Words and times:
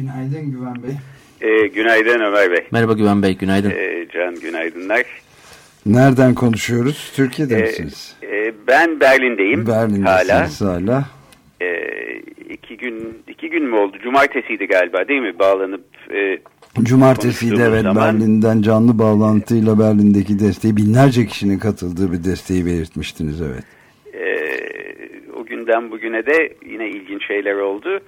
Günaydın 0.00 0.50
Güven 0.50 0.76
Bey. 0.82 0.94
E, 1.40 1.66
günaydın 1.66 2.20
Ömer 2.20 2.50
Bey. 2.50 2.66
Merhaba 2.70 2.92
Güven 2.92 3.22
Bey, 3.22 3.36
günaydın. 3.36 3.70
E, 3.70 4.06
Can 4.14 4.34
günaydınlar. 4.34 5.04
Nereden 5.86 6.34
konuşuyoruz? 6.34 7.12
Türkiye'de 7.16 7.58
e, 7.58 7.62
misiniz? 7.62 8.16
E, 8.22 8.52
ben 8.68 9.00
Berlin'deyim. 9.00 9.66
Berlin'desiniz 9.66 10.60
hala. 10.60 10.74
hala. 10.74 11.04
E, 11.60 11.68
iki 12.50 12.76
gün 12.76 13.18
iki 13.28 13.50
gün 13.50 13.64
mü 13.64 13.76
oldu? 13.76 13.96
Cumartesiydi 14.02 14.66
galiba 14.66 15.08
değil 15.08 15.20
mi? 15.20 15.38
Bağlanıp 15.38 15.84
e, 16.14 16.38
Cumartesiydi 16.82 17.62
evet 17.62 17.82
zaman, 17.82 17.96
Berlin'den 17.96 18.62
canlı 18.62 18.98
bağlantıyla 18.98 19.78
Berlin'deki 19.78 20.38
desteği 20.38 20.76
binlerce 20.76 21.26
kişinin 21.26 21.58
katıldığı 21.58 22.12
bir 22.12 22.24
desteği 22.24 22.66
belirtmiştiniz 22.66 23.40
evet. 23.42 23.64
E, 24.14 24.24
o 25.40 25.44
günden 25.44 25.90
bugüne 25.90 26.26
de 26.26 26.54
yine 26.66 26.88
ilginç 26.88 27.26
şeyler 27.26 27.54
oldu. 27.54 28.00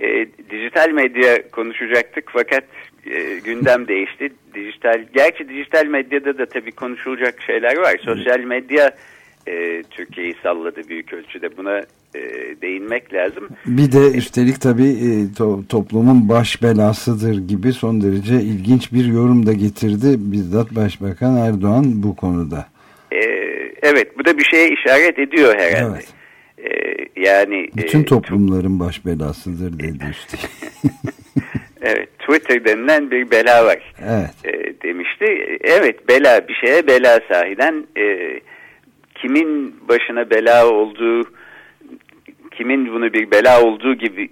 E, 0.00 0.26
dijital 0.50 0.90
medya 0.90 1.50
konuşacaktık 1.50 2.24
fakat 2.32 2.64
e, 3.06 3.38
gündem 3.44 3.88
değişti. 3.88 4.28
Dijital, 4.54 5.04
gerçi 5.14 5.48
dijital 5.48 5.86
medyada 5.86 6.38
da 6.38 6.46
tabii 6.46 6.72
konuşulacak 6.72 7.42
şeyler 7.42 7.76
var. 7.76 7.96
Sosyal 8.04 8.40
medya 8.40 8.90
e, 9.48 9.82
Türkiye'yi 9.90 10.34
salladı 10.42 10.88
büyük 10.88 11.12
ölçüde. 11.12 11.56
Buna 11.56 11.78
e, 12.14 12.20
değinmek 12.62 13.14
lazım. 13.14 13.48
Bir 13.66 13.92
de 13.92 14.18
üstelik 14.18 14.60
tabii 14.60 14.88
e, 14.88 15.34
to, 15.38 15.60
toplumun 15.68 16.28
baş 16.28 16.62
belasıdır 16.62 17.48
gibi 17.48 17.72
son 17.72 18.02
derece 18.02 18.34
ilginç 18.34 18.92
bir 18.92 19.04
yorum 19.04 19.46
da 19.46 19.52
getirdi 19.52 20.16
bizzat 20.18 20.70
Başbakan 20.70 21.36
Erdoğan 21.36 21.84
bu 21.86 22.16
konuda. 22.16 22.66
E, 23.12 23.18
evet 23.82 24.18
bu 24.18 24.24
da 24.24 24.38
bir 24.38 24.44
şeye 24.44 24.68
işaret 24.68 25.18
ediyor 25.18 25.54
herhalde. 25.58 25.94
Evet. 25.94 26.19
E, 26.64 26.70
yani 27.16 27.68
Bütün 27.76 28.02
e, 28.02 28.04
toplumların 28.04 28.80
baş 28.80 29.06
belasıdır 29.06 29.78
dedi 29.78 30.04
üstelik. 30.10 30.50
evet 31.82 32.18
Twitter 32.18 32.64
denilen 32.64 33.10
bir 33.10 33.30
bela 33.30 33.64
var 33.64 33.94
evet. 34.02 34.54
e, 34.54 34.82
demişti. 34.82 35.58
Evet 35.60 36.08
bela 36.08 36.48
bir 36.48 36.54
şeye 36.54 36.86
bela 36.86 37.20
sahiden 37.28 37.86
e, 37.98 38.40
kimin 39.14 39.74
başına 39.88 40.30
bela 40.30 40.68
olduğu 40.68 41.24
kimin 42.50 42.92
bunu 42.92 43.12
bir 43.12 43.30
bela 43.30 43.62
olduğu 43.62 43.94
gibi 43.94 44.28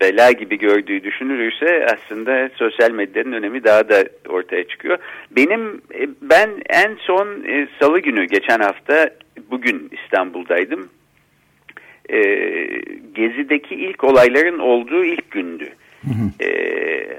bela 0.00 0.32
gibi 0.32 0.58
gördüğü 0.58 1.04
düşünülürse 1.04 1.86
aslında 1.94 2.50
sosyal 2.56 2.90
medyanın 2.90 3.32
önemi 3.32 3.64
daha 3.64 3.88
da 3.88 4.04
ortaya 4.28 4.68
çıkıyor. 4.68 4.98
Benim 5.30 5.82
ben 6.22 6.50
en 6.68 6.96
son 7.00 7.44
e, 7.44 7.68
salı 7.80 7.98
günü 7.98 8.24
geçen 8.24 8.60
hafta 8.60 9.10
bugün 9.50 9.90
İstanbul'daydım. 9.92 10.88
E, 12.10 12.18
Gezi'deki 13.14 13.74
ilk 13.74 14.04
olayların 14.04 14.58
olduğu 14.58 15.04
ilk 15.04 15.30
gündü. 15.30 15.68
E, 16.40 16.48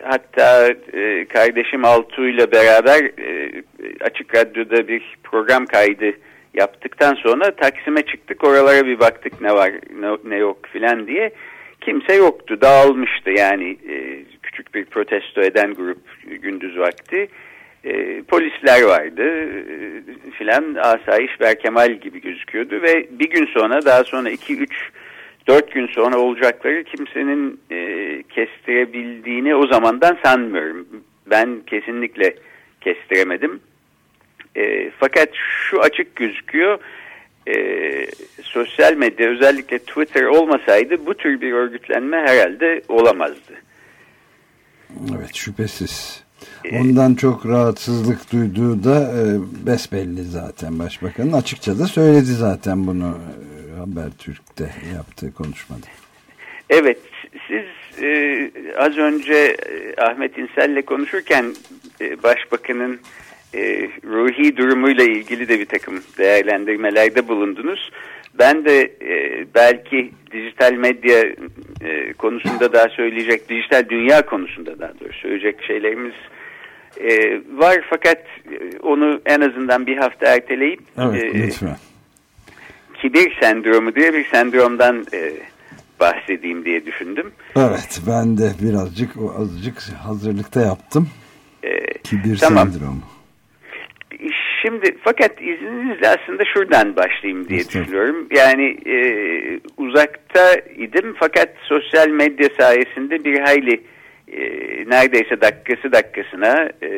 hatta 0.03 0.67
e, 0.93 1.25
kardeşim 1.25 1.85
Altuğ 1.85 2.27
ile 2.27 2.51
beraber 2.51 3.03
e, 3.03 3.63
Açık 4.01 4.35
Radyo'da 4.35 4.87
bir 4.87 5.17
program 5.23 5.65
kaydı 5.65 6.13
yaptıktan 6.53 7.13
sonra 7.13 7.55
Taksim'e 7.55 8.01
çıktık. 8.01 8.43
Oralara 8.43 8.85
bir 8.85 8.99
baktık 8.99 9.41
ne 9.41 9.53
var 9.53 9.71
ne, 9.99 10.17
ne 10.25 10.35
yok 10.35 10.57
filan 10.71 11.07
diye. 11.07 11.31
Kimse 11.81 12.13
yoktu. 12.13 12.61
Dağılmıştı 12.61 13.31
yani 13.31 13.77
e, 13.89 14.23
küçük 14.43 14.75
bir 14.75 14.85
protesto 14.85 15.41
eden 15.41 15.73
grup 15.73 16.01
gündüz 16.25 16.77
vakti. 16.77 17.27
E, 17.83 18.21
polisler 18.21 18.81
vardı 18.81 19.23
e, 19.23 20.31
filan 20.31 20.75
asayiş 20.75 21.39
Berkemal 21.39 21.93
gibi 21.93 22.21
gözüküyordu 22.21 22.81
ve 22.81 23.07
bir 23.11 23.29
gün 23.29 23.45
sonra 23.45 23.85
daha 23.85 24.03
sonra 24.03 24.29
2 24.29 24.57
3 24.57 24.71
4 25.47 25.71
gün 25.71 25.87
sonra 25.87 26.17
olacakları 26.17 26.83
kimsenin 26.83 27.59
e, 27.71 27.77
kestirebildiğini 28.23 29.55
o 29.55 29.67
zamandan 29.67 30.17
sanmıyorum. 30.23 30.87
Ben 31.27 31.61
kesinlikle 31.67 32.35
kestiremedim. 32.81 33.59
E, 34.55 34.91
fakat 34.99 35.29
şu 35.69 35.81
açık 35.81 36.15
gözüküyor. 36.15 36.79
E, 37.47 37.55
sosyal 38.41 38.93
medya 38.93 39.29
özellikle 39.29 39.79
Twitter 39.79 40.23
olmasaydı 40.23 41.05
bu 41.05 41.13
tür 41.13 41.41
bir 41.41 41.53
örgütlenme 41.53 42.17
herhalde 42.17 42.81
olamazdı. 42.87 43.53
Evet 45.17 45.35
şüphesiz. 45.35 46.23
E, 46.65 46.79
Ondan 46.79 47.15
çok 47.15 47.45
rahatsızlık 47.45 48.31
duyduğu 48.31 48.83
da 48.83 48.99
e, 48.99 49.21
besbelli 49.67 50.23
zaten 50.23 50.79
başbakanın. 50.79 51.33
Açıkça 51.33 51.79
da 51.79 51.85
söyledi 51.85 52.33
zaten 52.33 52.87
bunu 52.87 53.17
e, 53.17 53.79
Habertürk'te 53.79 54.69
yaptığı 54.95 55.33
konuşmada. 55.33 55.85
Evet 56.69 56.99
siz 57.47 58.03
e, 58.03 58.51
az 58.77 58.97
önce 58.97 59.33
e, 59.33 60.01
Ahmet 60.01 60.37
İnsel'le 60.37 60.81
konuşurken 60.81 61.45
e, 62.01 62.23
başbakanın 62.23 62.99
e, 63.55 63.89
ruhi 64.03 64.57
durumuyla 64.57 65.03
ilgili 65.03 65.47
de 65.47 65.59
bir 65.59 65.65
takım 65.65 66.03
değerlendirmelerde 66.17 67.27
bulundunuz. 67.27 67.91
Ben 68.39 68.65
de 68.65 68.81
e, 69.01 69.45
belki 69.55 70.11
dijital 70.31 70.73
medya 70.73 71.19
e, 71.81 72.13
konusunda 72.13 72.73
daha 72.73 72.89
söyleyecek, 72.89 73.49
dijital 73.49 73.89
dünya 73.89 74.25
konusunda 74.25 74.79
daha 74.79 74.99
doğrusu 74.99 75.19
söyleyecek 75.19 75.63
şeylerimiz 75.63 76.13
e, 76.99 77.41
var. 77.53 77.85
Fakat 77.89 78.17
e, 78.17 78.79
onu 78.83 79.21
en 79.25 79.41
azından 79.41 79.87
bir 79.87 79.97
hafta 79.97 80.25
erteleyip 80.25 80.81
evet, 80.97 81.23
e, 81.23 81.47
lütfen. 81.47 81.77
kibir 83.01 83.37
sendromu 83.41 83.95
diye 83.95 84.13
bir 84.13 84.25
sendromdan 84.25 85.05
e, 85.13 85.33
bahsedeyim 85.99 86.65
diye 86.65 86.85
düşündüm. 86.85 87.31
Evet 87.55 88.01
ben 88.07 88.37
de 88.37 88.51
birazcık 88.61 89.09
azıcık 89.37 89.81
hazırlıkta 89.81 90.61
yaptım. 90.61 91.09
E, 91.63 91.93
kibir 92.03 92.37
tamam. 92.37 92.71
sendromu. 92.71 93.01
Şimdi 94.61 94.97
fakat 95.03 95.41
izninizle 95.41 96.07
aslında 96.07 96.43
şuradan 96.53 96.95
başlayayım 96.95 97.49
diye 97.49 97.59
düşünüyorum. 97.59 98.27
Yani 98.31 98.77
e, 98.85 98.97
uzakta 99.77 100.55
idim 100.77 101.15
fakat 101.19 101.49
sosyal 101.63 102.07
medya 102.07 102.49
sayesinde 102.59 103.23
bir 103.23 103.39
hayli 103.39 103.73
e, 103.73 103.81
neredeyse 104.87 105.41
dakikası 105.41 105.91
dakikasına 105.91 106.69
e, 106.83 106.89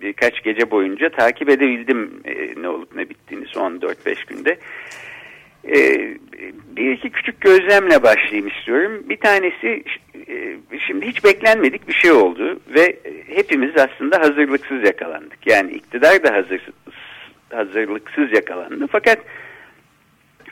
birkaç 0.00 0.42
gece 0.42 0.70
boyunca 0.70 1.08
takip 1.08 1.48
edebildim 1.48 2.20
e, 2.24 2.62
ne 2.62 2.68
olup 2.68 2.96
ne 2.96 3.08
bittiğini 3.08 3.46
son 3.46 3.78
4-5 3.78 4.26
günde. 4.28 4.58
E, 5.64 6.08
bir 6.76 6.90
iki 6.92 7.10
küçük 7.10 7.40
gözlemle 7.40 8.02
başlayayım 8.02 8.48
istiyorum. 8.48 9.04
Bir 9.08 9.16
tanesi 9.16 9.84
e, 10.28 10.56
şimdi 10.86 11.06
hiç 11.06 11.24
beklenmedik 11.24 11.88
bir 11.88 11.94
şey 11.94 12.10
oldu 12.10 12.60
ve 12.74 12.96
hepimiz 13.26 13.72
aslında 13.76 14.20
hazırlıksız 14.20 14.84
yakalandık. 14.84 15.46
Yani 15.46 15.72
iktidar 15.72 16.24
da 16.24 16.34
hazır, 16.34 16.60
hazırlıksız 17.50 18.32
yakalandı. 18.32 18.86
Fakat 18.92 19.18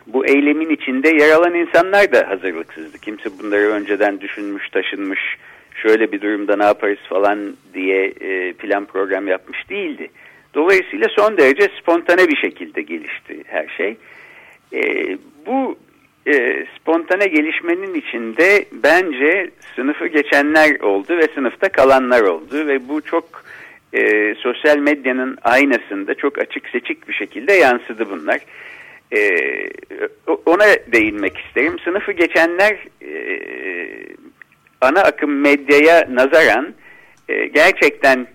bu 0.07 0.27
eylemin 0.27 0.71
içinde 0.71 1.09
yer 1.09 1.31
alan 1.31 1.55
insanlar 1.55 2.13
da 2.13 2.29
hazırlıksızdı. 2.29 2.99
Kimse 2.99 3.31
bunları 3.39 3.69
önceden 3.71 4.21
düşünmüş, 4.21 4.69
taşınmış, 4.69 5.21
şöyle 5.83 6.13
bir 6.13 6.21
durumda 6.21 6.57
ne 6.57 6.65
yaparız 6.65 6.99
falan 7.09 7.57
diye 7.75 8.07
e, 8.21 8.53
plan 8.53 8.85
program 8.85 9.29
yapmış 9.29 9.71
değildi. 9.71 10.09
Dolayısıyla 10.55 11.09
son 11.09 11.37
derece 11.37 11.69
spontane 11.81 12.29
bir 12.29 12.37
şekilde 12.37 12.83
gelişti 12.83 13.43
her 13.47 13.69
şey. 13.69 13.97
E, 14.73 15.09
bu 15.47 15.79
e, 16.27 16.67
spontane 16.81 17.27
gelişmenin 17.27 17.95
içinde 17.95 18.65
bence 18.73 19.51
sınıfı 19.77 20.07
geçenler 20.07 20.81
oldu 20.81 21.17
ve 21.17 21.29
sınıfta 21.35 21.69
kalanlar 21.69 22.21
oldu 22.21 22.67
ve 22.67 22.89
bu 22.89 23.01
çok 23.01 23.45
e, 23.93 24.35
sosyal 24.35 24.79
medyanın 24.79 25.39
aynasında 25.43 26.15
çok 26.15 26.39
açık 26.39 26.69
seçik 26.69 27.09
bir 27.09 27.15
şekilde 27.15 27.53
yansıdı 27.53 28.11
bunlar. 28.11 28.41
E, 29.13 29.21
ona 30.47 30.65
değinmek 30.93 31.39
isterim. 31.39 31.79
Sınıfı 31.85 32.13
geçenler 32.13 32.77
e, 33.03 33.13
ana 34.87 35.01
akım 35.01 35.41
medyaya 35.41 36.07
nazaran 36.11 36.75
e, 37.29 37.47
gerçekten 37.47 38.27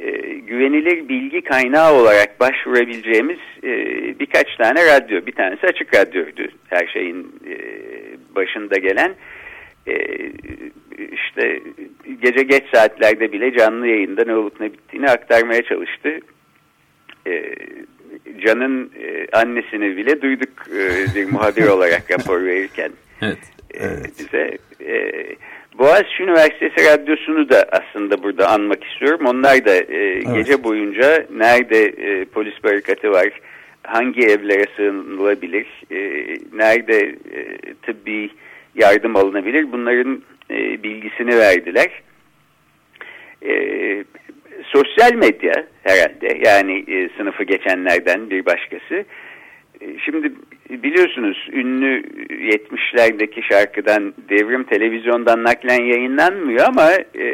e, 0.00 0.10
güvenilir 0.38 1.08
bilgi 1.08 1.40
kaynağı 1.40 1.92
olarak 1.92 2.40
başvurabileceğimiz 2.40 3.38
e, 3.64 3.70
birkaç 4.20 4.56
tane 4.56 4.86
radyo. 4.86 5.26
Bir 5.26 5.32
tanesi 5.32 5.66
açık 5.66 5.94
radyoydu 5.94 6.42
her 6.66 6.86
şeyin 6.86 7.34
e, 7.50 7.56
başında 8.34 8.78
gelen. 8.78 9.14
e, 9.86 9.96
işte 11.12 11.60
gece 12.22 12.42
geç 12.42 12.64
saatlerde 12.74 13.32
bile 13.32 13.58
canlı 13.58 13.86
yayında 13.86 14.24
ne 14.24 14.34
olup 14.34 14.60
ne 14.60 14.72
bittiğini 14.72 15.10
aktarmaya 15.10 15.62
çalıştı. 15.62 16.20
E, 17.26 17.54
Can'ın 18.46 18.90
e, 19.02 19.26
annesini 19.32 19.96
bile 19.96 20.22
duyduk 20.22 20.48
e, 20.68 21.14
bir 21.14 21.32
muhabir 21.32 21.66
olarak 21.66 22.10
rapor 22.10 22.44
verirken. 22.44 22.90
Evet. 23.22 23.38
E, 23.74 23.84
evet. 23.84 24.12
Bize. 24.18 24.58
E, 24.90 25.24
Boğaziçi 25.78 26.22
Üniversitesi 26.22 26.86
Radyosu'nu 26.86 27.48
da 27.48 27.66
aslında 27.72 28.22
burada 28.22 28.48
anmak 28.48 28.84
istiyorum. 28.84 29.26
Onlar 29.26 29.64
da 29.64 29.74
e, 29.74 29.82
evet. 29.96 30.34
gece 30.34 30.64
boyunca 30.64 31.26
nerede 31.30 31.84
e, 31.84 32.24
polis 32.24 32.64
barikatı 32.64 33.10
var, 33.10 33.28
hangi 33.82 34.20
evlere 34.20 34.64
sığınılabilir, 34.76 35.66
e, 35.90 35.98
nerede 36.52 36.98
e, 37.06 37.74
tıbbi 37.82 38.30
yardım 38.74 39.16
alınabilir 39.16 39.72
bunların 39.72 40.22
e, 40.50 40.82
bilgisini 40.82 41.38
verdiler. 41.38 42.02
E, 43.48 43.52
sosyal 44.62 45.12
medya 45.12 45.66
herhalde 45.82 46.38
yani 46.44 46.84
e, 46.88 47.08
sınıfı 47.16 47.44
geçenlerden 47.44 48.30
bir 48.30 48.46
başkası. 48.46 49.04
E, 49.80 49.98
şimdi 50.04 50.32
biliyorsunuz 50.70 51.48
ünlü 51.52 52.02
70'lerdeki 52.30 53.42
şarkıdan 53.42 54.14
devrim 54.28 54.64
televizyondan 54.64 55.44
naklen 55.44 55.82
yayınlanmıyor 55.84 56.66
ama 56.66 56.90
e, 57.18 57.26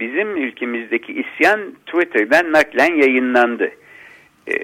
bizim 0.00 0.36
ülkemizdeki 0.36 1.12
isyan 1.12 1.60
Twitter'dan 1.86 2.52
naklen 2.52 2.94
yayınlandı. 2.94 3.70
E, 4.48 4.54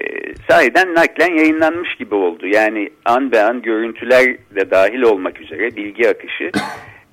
sahiden 0.49 0.95
naklen 0.95 1.33
yayınlanmış 1.33 1.95
gibi 1.95 2.15
oldu. 2.15 2.47
Yani 2.47 2.89
an 3.05 3.31
be 3.31 3.41
an 3.41 3.61
görüntüler 3.61 4.37
de 4.55 4.71
dahil 4.71 5.01
olmak 5.01 5.41
üzere 5.41 5.75
bilgi 5.75 6.09
akışı. 6.09 6.51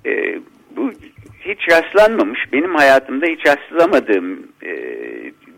E, 0.06 0.38
bu 0.76 0.93
hiç 1.40 1.69
rastlanmamış, 1.70 2.52
benim 2.52 2.75
hayatımda 2.75 3.26
hiç 3.26 3.46
rastlamadığım 3.46 4.49
e, 4.62 4.73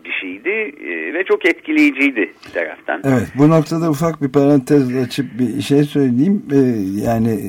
bir 0.05 0.11
şeydi 0.11 0.49
e, 0.49 1.13
ve 1.13 1.23
çok 1.23 1.45
etkileyiciydi 1.45 2.33
bir 2.45 2.51
taraftan. 2.53 3.01
Evet, 3.03 3.27
bu 3.35 3.49
noktada 3.49 3.89
ufak 3.89 4.21
bir 4.21 4.29
parantez 4.29 4.95
açıp 4.95 5.39
bir 5.39 5.61
şey 5.61 5.83
söyleyeyim. 5.83 6.43
E, 6.51 6.57
yani 7.05 7.39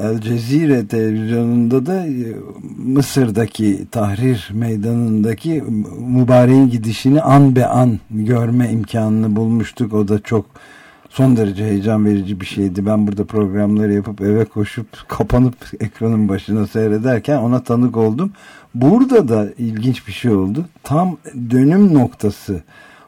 El 0.00 0.20
Cezire 0.20 0.86
televizyonunda 0.86 1.86
da 1.86 2.06
e, 2.06 2.34
Mısır'daki 2.78 3.90
Tahrir 3.90 4.50
Meydanı'ndaki 4.54 5.62
mübareğin 6.08 6.70
gidişini 6.70 7.22
an 7.22 7.56
be 7.56 7.66
an 7.66 7.98
görme 8.10 8.70
imkanını 8.70 9.36
bulmuştuk. 9.36 9.94
O 9.94 10.08
da 10.08 10.18
çok 10.18 10.46
son 11.08 11.36
derece 11.36 11.64
heyecan 11.64 12.06
verici 12.06 12.40
bir 12.40 12.46
şeydi. 12.46 12.86
Ben 12.86 13.06
burada 13.06 13.24
programları 13.24 13.92
yapıp 13.92 14.20
eve 14.20 14.44
koşup 14.44 15.08
kapanıp 15.08 15.54
ekranın 15.80 16.28
başına 16.28 16.66
seyrederken 16.66 17.36
ona 17.36 17.62
tanık 17.62 17.96
oldum. 17.96 18.32
Burada 18.74 19.28
da 19.28 19.48
ilginç 19.58 20.06
bir 20.06 20.12
şey 20.12 20.30
oldu. 20.30 20.64
Tam 20.82 21.16
dönüm 21.50 21.94
noktası 21.94 22.62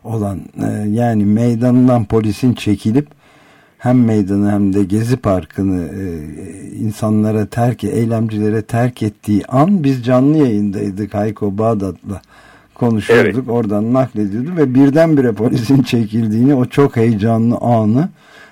olan 0.04 0.40
e, 0.62 0.88
yani 0.88 1.24
meydanından 1.24 2.04
polisin 2.04 2.54
çekilip 2.54 3.08
hem 3.78 4.04
meydanı 4.04 4.52
hem 4.52 4.72
de 4.72 4.84
Gezi 4.84 5.16
Parkı'nı 5.16 5.88
e, 5.88 6.26
insanlara 6.76 7.46
terk, 7.46 7.84
eylemcilere 7.84 8.62
terk 8.62 9.02
ettiği 9.02 9.46
an 9.46 9.84
biz 9.84 10.04
canlı 10.04 10.38
yayındaydık 10.38 11.14
Hayko 11.14 11.58
Bağdat'la 11.58 12.22
konuşuyorduk. 12.74 13.34
Evet. 13.34 13.48
Oradan 13.48 13.92
naklediyordu 13.92 14.56
ve 14.56 14.74
birdenbire 14.74 15.32
polisin 15.32 15.82
çekildiğini 15.82 16.54
o 16.54 16.64
çok 16.64 16.96
heyecanlı 16.96 17.56
anı 17.56 18.08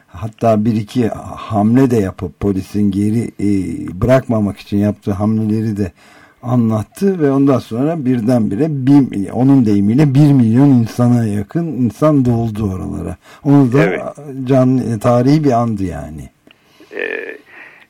hatta 0.09 0.65
bir 0.65 0.73
iki 0.73 1.09
hamle 1.37 1.91
de 1.91 1.97
yapıp 1.97 2.41
polisin 2.41 2.91
geri 2.91 3.31
e, 3.41 3.51
bırakmamak 4.01 4.59
için 4.59 4.77
yaptığı 4.77 5.13
hamleleri 5.13 5.77
de 5.77 5.93
anlattı 6.45 7.23
ve 7.23 7.31
ondan 7.31 7.59
sonra 7.59 8.05
birdenbire 8.05 8.67
bir, 8.69 9.31
onun 9.31 9.67
deyimiyle 9.67 10.15
bir 10.15 10.33
milyon 10.33 10.69
insana 10.69 11.27
yakın 11.27 11.67
insan 11.67 12.25
doldu 12.25 12.75
oralara. 12.75 13.17
Onu 13.45 13.73
da 13.73 13.85
evet. 13.85 14.01
canlı, 14.45 15.01
tarihi 15.01 15.45
bir 15.45 15.53
andı 15.53 15.85
yani. 15.85 16.23
Ee, 16.97 17.37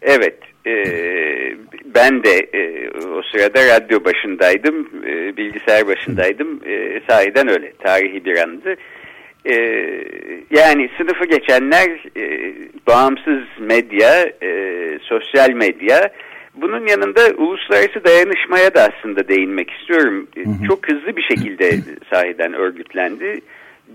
evet. 0.03 0.39
Ee, 0.67 1.57
ben 1.95 2.25
de 2.25 2.31
e, 2.55 2.91
o 2.91 3.23
sırada 3.23 3.77
radyo 3.77 4.05
başındaydım, 4.05 4.89
e, 5.07 5.37
bilgisayar 5.37 5.87
başındaydım. 5.87 6.61
E, 6.67 7.01
sahiden 7.09 7.49
öyle, 7.49 7.73
tarihi 7.73 8.25
bir 8.25 8.39
andı. 8.39 8.77
E, 9.45 9.55
yani 10.51 10.91
sınıfı 10.97 11.25
geçenler 11.25 11.89
e, 12.17 12.55
bağımsız 12.87 13.43
medya, 13.61 14.33
e, 14.43 14.51
sosyal 15.03 15.51
medya, 15.51 16.11
bunun 16.55 16.87
yanında 16.87 17.21
uluslararası 17.37 18.05
dayanışmaya 18.05 18.75
da 18.75 18.89
aslında 18.93 19.29
değinmek 19.29 19.71
istiyorum. 19.71 20.29
Hı 20.35 20.41
hı. 20.41 20.67
Çok 20.69 20.89
hızlı 20.89 21.17
bir 21.17 21.23
şekilde 21.23 21.79
sahiden 22.11 22.55
örgütlendi. 22.55 23.41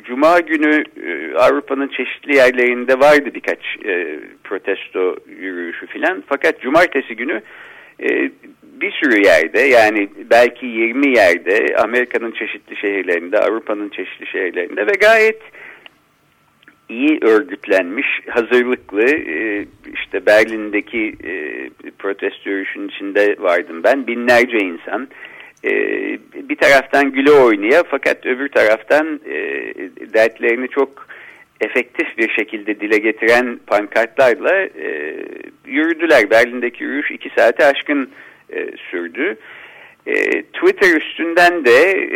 Cuma 0.04 0.40
günü 0.40 0.84
e, 1.06 1.34
Avrupa'nın 1.36 1.88
çeşitli 1.88 2.36
yerlerinde 2.36 3.00
vardı 3.00 3.30
birkaç 3.34 3.60
e, 3.86 4.20
protesto 4.44 5.16
yürüyüşü 5.40 5.88
filan. 5.88 6.24
Fakat 6.28 6.62
cumartesi 6.62 7.16
günü 7.16 7.42
e, 8.04 8.32
bir 8.82 8.92
sürü 8.92 9.26
yerde 9.26 9.60
yani 9.60 10.10
belki 10.30 10.66
20 10.66 11.18
yerde 11.18 11.76
Amerika'nın 11.78 12.32
çeşitli 12.32 12.76
şehirlerinde, 12.76 13.40
Avrupa'nın 13.40 13.90
çeşitli 13.90 14.28
şehirlerinde 14.28 14.88
ve 14.88 14.92
gayet 15.02 15.42
iyi 16.90 17.20
örgütlenmiş, 17.22 18.08
hazırlıklı 18.30 19.06
e, 19.06 19.66
işte 19.94 20.26
Berlin'deki 20.26 21.16
e, 21.24 21.34
protesto 22.00 22.50
yürüyüşünün 22.50 22.88
içinde 22.88 23.36
vardım 23.40 23.84
ben. 23.84 24.08
Binlerce 24.08 24.58
insan 24.58 25.08
e, 25.64 25.72
bir 26.50 26.56
taraftan 26.56 27.12
güle 27.12 27.32
oynaya 27.32 27.84
fakat 27.84 28.26
öbür 28.26 28.50
taraftan 28.50 29.20
dertlerini 30.14 30.68
çok 30.68 31.08
efektif 31.62 32.18
bir 32.18 32.30
şekilde 32.30 32.80
dile 32.80 32.98
getiren 32.98 33.60
pankartlarla 33.68 34.70
yürüdüler. 35.66 36.30
Berlin'deki 36.30 36.84
yürüyüş 36.84 37.12
iki 37.12 37.30
saate 37.38 37.66
aşkın 37.66 38.10
sürdü. 38.92 39.38
Twitter 40.54 41.02
üstünden 41.02 41.66
de 41.66 42.08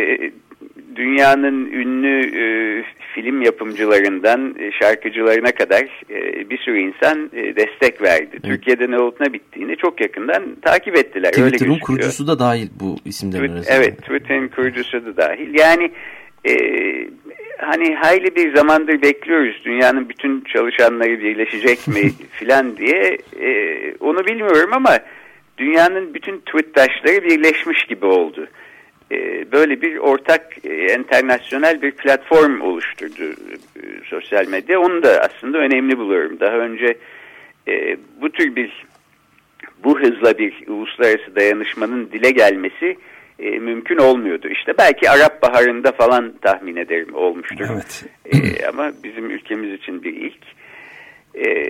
dünyanın 0.95 1.71
ünlü 1.71 2.31
film 3.13 3.41
yapımcılarından 3.41 4.55
e, 4.59 4.71
şarkıcılarına 4.71 5.51
kadar 5.51 5.81
e, 6.09 6.49
bir 6.49 6.57
sürü 6.57 6.79
insan 6.79 7.29
e, 7.33 7.55
destek 7.55 8.01
verdi. 8.01 8.29
Evet. 8.31 8.43
Türkiye'de 8.43 8.91
ne 8.91 8.99
olup 8.99 9.19
ne 9.19 9.33
bittiğini 9.33 9.75
çok 9.75 10.01
yakından 10.01 10.55
takip 10.61 10.97
ettiler. 10.97 11.31
Twitter'ın 11.31 11.79
kurucusu 11.79 12.27
da 12.27 12.39
dahil 12.39 12.67
bu 12.79 12.95
isimlerin 13.05 13.53
arasında. 13.53 13.75
Evet, 13.75 13.97
Twitter'ın 14.01 14.47
kurucusu 14.47 15.05
da 15.05 15.17
dahil. 15.17 15.59
Yani 15.59 15.91
e, 16.47 16.53
hani 17.57 17.95
hayli 17.95 18.35
bir 18.35 18.55
zamandır 18.55 19.01
bekliyoruz 19.01 19.61
dünyanın 19.65 20.09
bütün 20.09 20.41
çalışanları 20.41 21.19
birleşecek 21.19 21.87
mi 21.87 22.11
filan 22.31 22.77
diye 22.77 23.17
e, 23.41 23.49
onu 23.99 24.25
bilmiyorum 24.25 24.69
ama 24.73 24.99
dünyanın 25.57 26.13
bütün 26.13 26.37
tweetaşları 26.39 27.23
birleşmiş 27.23 27.85
gibi 27.85 28.05
oldu. 28.05 28.47
E, 29.13 29.51
böyle 29.51 29.81
bir 29.81 29.97
ortak 29.97 30.65
e, 30.65 30.93
internasyonel 30.93 31.81
bir 31.81 31.91
platform 31.91 32.61
oluşturdu 32.61 33.23
e, 33.23 33.83
sosyal 34.05 34.47
medya. 34.47 34.79
Onu 34.79 35.03
da 35.03 35.21
aslında 35.21 35.57
önemli 35.57 35.97
buluyorum. 35.97 36.39
Daha 36.39 36.55
önce 36.55 36.97
e, 37.67 37.97
bu 38.21 38.29
tür 38.29 38.55
bir 38.55 38.85
bu 39.83 39.99
hızla 39.99 40.37
bir 40.37 40.67
uluslararası 40.67 41.35
dayanışmanın 41.35 42.09
dile 42.11 42.31
gelmesi 42.31 42.97
e, 43.39 43.49
mümkün 43.49 43.97
olmuyordu. 43.97 44.47
İşte 44.47 44.73
belki 44.77 45.09
Arap 45.09 45.41
Baharı'nda 45.41 45.91
falan 45.91 46.33
tahmin 46.41 46.75
ederim 46.75 47.15
olmuştur. 47.15 47.65
Evet. 47.73 48.05
E, 48.25 48.67
ama 48.67 48.91
bizim 49.03 49.29
ülkemiz 49.29 49.73
için 49.73 50.03
bir 50.03 50.13
ilk. 50.13 50.62
E, 51.35 51.65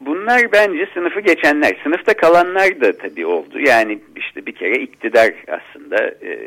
bunlar 0.00 0.52
bence 0.52 0.88
sınıfı 0.94 1.20
geçenler. 1.20 1.76
Sınıfta 1.82 2.14
kalanlar 2.14 2.80
da 2.80 2.98
tabii 2.98 3.26
oldu. 3.26 3.60
Yani 3.60 3.98
işte 4.16 4.46
bir 4.46 4.52
kere 4.52 4.74
iktidar 4.74 5.34
aslında 5.48 5.96
e, 6.06 6.38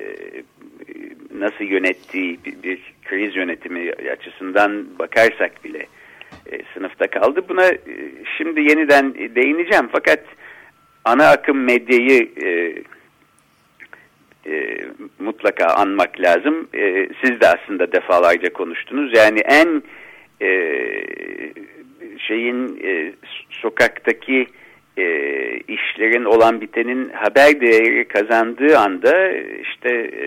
nasıl 1.39 1.63
yönettiği 1.63 2.39
bir, 2.45 2.63
bir 2.63 2.79
kriz 3.05 3.35
yönetimi 3.35 3.91
açısından 4.11 4.85
bakarsak 4.99 5.63
bile 5.63 5.87
e, 6.51 6.59
sınıfta 6.73 7.07
kaldı. 7.07 7.45
Buna 7.49 7.65
e, 7.65 7.77
şimdi 8.37 8.61
yeniden 8.61 9.13
değineceğim 9.13 9.89
fakat 9.91 10.19
ana 11.05 11.29
akım 11.29 11.63
medyayı 11.63 12.29
e, 12.43 12.75
e, 14.45 14.85
mutlaka 15.19 15.65
anmak 15.65 16.19
lazım. 16.19 16.67
E, 16.73 17.09
siz 17.23 17.41
de 17.41 17.47
aslında 17.47 17.91
defalarca 17.91 18.53
konuştunuz. 18.53 19.17
Yani 19.17 19.39
en 19.39 19.83
e, 20.41 20.49
şeyin 22.17 22.79
e, 22.83 23.13
sokaktaki 23.49 24.47
e, 24.97 25.05
işlerin 25.67 26.25
olan 26.25 26.61
bitenin 26.61 27.09
haber 27.09 27.61
değeri 27.61 28.07
kazandığı 28.07 28.77
anda 28.77 29.31
işte 29.61 29.89
e, 29.89 30.25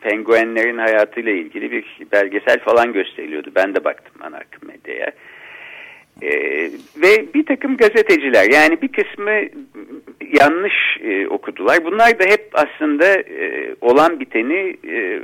penguenlerin 0.00 0.78
hayatıyla 0.78 1.32
ilgili 1.32 1.70
bir 1.72 1.84
belgesel 2.12 2.58
falan 2.58 2.92
gösteriliyordu. 2.92 3.50
Ben 3.54 3.74
de 3.74 3.84
baktım 3.84 4.14
ana 4.20 4.36
akım 4.36 4.68
medyaya. 4.68 5.12
E, 6.22 6.30
ve 6.96 7.34
bir 7.34 7.46
takım 7.46 7.76
gazeteciler 7.76 8.50
yani 8.50 8.82
bir 8.82 8.88
kısmı 8.88 9.30
yanlış 10.40 10.98
e, 11.04 11.28
okudular. 11.28 11.84
Bunlar 11.84 12.18
da 12.18 12.24
hep 12.24 12.48
aslında 12.52 13.06
e, 13.18 13.74
olan 13.80 14.20
biteni 14.20 14.76
e, 14.88 15.20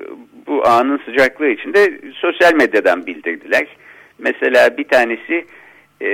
bu 0.46 0.66
anın 0.66 1.00
sıcaklığı 1.04 1.48
içinde 1.48 2.00
sosyal 2.14 2.54
medyadan 2.54 3.06
bildirdiler. 3.06 3.66
Mesela 4.18 4.76
bir 4.76 4.84
tanesi 4.84 5.44
e, 6.00 6.08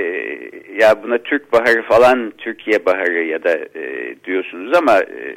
ya 0.81 1.03
buna 1.03 1.19
Türk 1.19 1.53
Baharı 1.53 1.83
falan 1.83 2.33
Türkiye 2.39 2.87
Baharı 2.87 3.25
ya 3.25 3.45
da 3.45 3.59
e, 3.75 4.15
diyorsunuz 4.25 4.77
ama 4.77 5.01
e, 5.01 5.37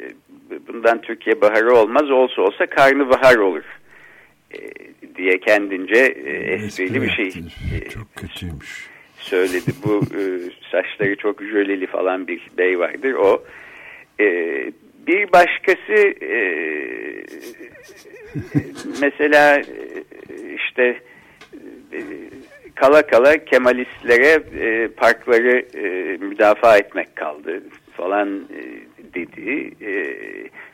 bundan 0.68 1.00
Türkiye 1.00 1.40
Baharı 1.40 1.74
olmaz 1.74 2.10
olsa 2.10 2.42
olsa 2.42 2.66
Karnı 2.66 3.10
olur 3.40 3.64
e, 4.54 4.58
diye 5.16 5.40
kendince 5.40 6.04
e, 6.26 6.30
esprili 6.54 7.02
bir 7.02 7.10
şey. 7.10 7.26
E, 7.26 7.88
Çok 7.88 8.16
kötüymüş 8.16 8.90
söyledi. 9.18 9.70
Bu 9.84 10.00
e, 10.18 10.20
saçları 10.70 11.16
çok 11.16 11.42
jöleli 11.42 11.86
falan 11.86 12.28
bir 12.28 12.40
bey 12.58 12.78
vardır. 12.78 13.12
O 13.12 13.44
e, 14.20 14.26
bir 15.06 15.32
başkası 15.32 15.92
e, 16.22 16.40
mesela 19.00 19.58
e, 19.58 19.64
işte 20.56 21.00
e, 21.92 22.00
kala 22.76 23.06
kala 23.06 23.44
Kemalistlere 23.44 24.42
e, 24.60 24.88
parkları 24.88 25.64
e, 25.74 26.16
müdafaa 26.16 26.78
etmek 26.78 27.16
kaldı 27.16 27.62
falan 27.96 28.28
e, 28.28 28.60
dedi. 29.14 29.72
E, 29.80 29.90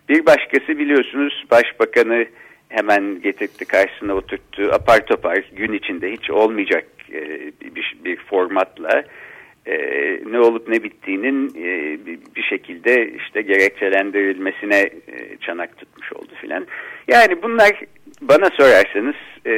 bir 0.09 0.27
başkası 0.27 0.79
biliyorsunuz 0.79 1.45
başbakanı 1.51 2.27
hemen 2.69 3.23
getirdi 3.23 3.65
karşısına 3.65 4.15
oturttu 4.15 4.71
apar 4.73 5.07
topar 5.07 5.45
gün 5.53 5.73
içinde 5.73 6.13
hiç 6.13 6.31
olmayacak 6.31 6.85
e, 7.13 7.23
bir, 7.75 7.97
bir 8.05 8.17
formatla 8.17 9.05
e, 9.67 9.77
ne 10.31 10.41
olup 10.41 10.69
ne 10.69 10.83
bittiğinin 10.83 11.49
e, 11.49 11.99
bir 12.37 12.43
şekilde 12.43 13.13
işte 13.13 13.43
gerekçelendirilmesine 13.43 14.81
e, 14.81 15.37
çanak 15.41 15.77
tutmuş 15.79 16.13
oldu 16.13 16.31
filan. 16.41 16.67
Yani 17.09 17.43
bunlar 17.43 17.71
bana 18.21 18.51
sorarsanız 18.51 19.17
e, 19.47 19.53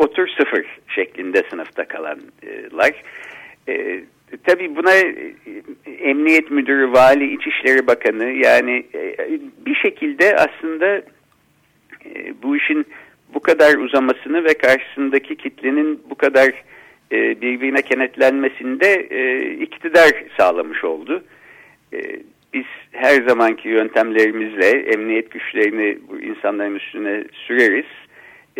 otur 0.00 0.28
sıfır 0.28 0.66
şeklinde 0.88 1.42
sınıfta 1.50 1.84
kalanlar. 1.84 3.02
E, 3.68 4.00
tabii 4.44 4.76
buna 4.76 4.94
e, 4.94 5.34
Emniyet 5.86 6.50
Müdürü, 6.50 6.92
Vali, 6.92 7.34
İçişleri 7.34 7.86
Bakanı 7.86 8.24
yani 8.24 8.86
e, 8.94 9.16
bir 9.66 9.74
şekilde 9.74 10.36
aslında 10.36 10.86
e, 12.06 12.42
bu 12.42 12.56
işin 12.56 12.86
bu 13.34 13.40
kadar 13.40 13.74
uzamasını 13.74 14.44
ve 14.44 14.54
karşısındaki 14.54 15.36
kitlenin 15.36 16.02
bu 16.10 16.14
kadar 16.14 16.64
birbirine 17.12 17.82
kenetlenmesinde 17.82 19.02
iktidar 19.54 20.24
sağlamış 20.36 20.84
oldu. 20.84 21.24
Biz 22.54 22.64
her 22.92 23.22
zamanki 23.28 23.68
yöntemlerimizle 23.68 24.66
emniyet 24.66 25.30
güçlerini 25.30 25.98
bu 26.08 26.20
insanların 26.20 26.74
üstüne 26.74 27.24
süreriz. 27.32 27.86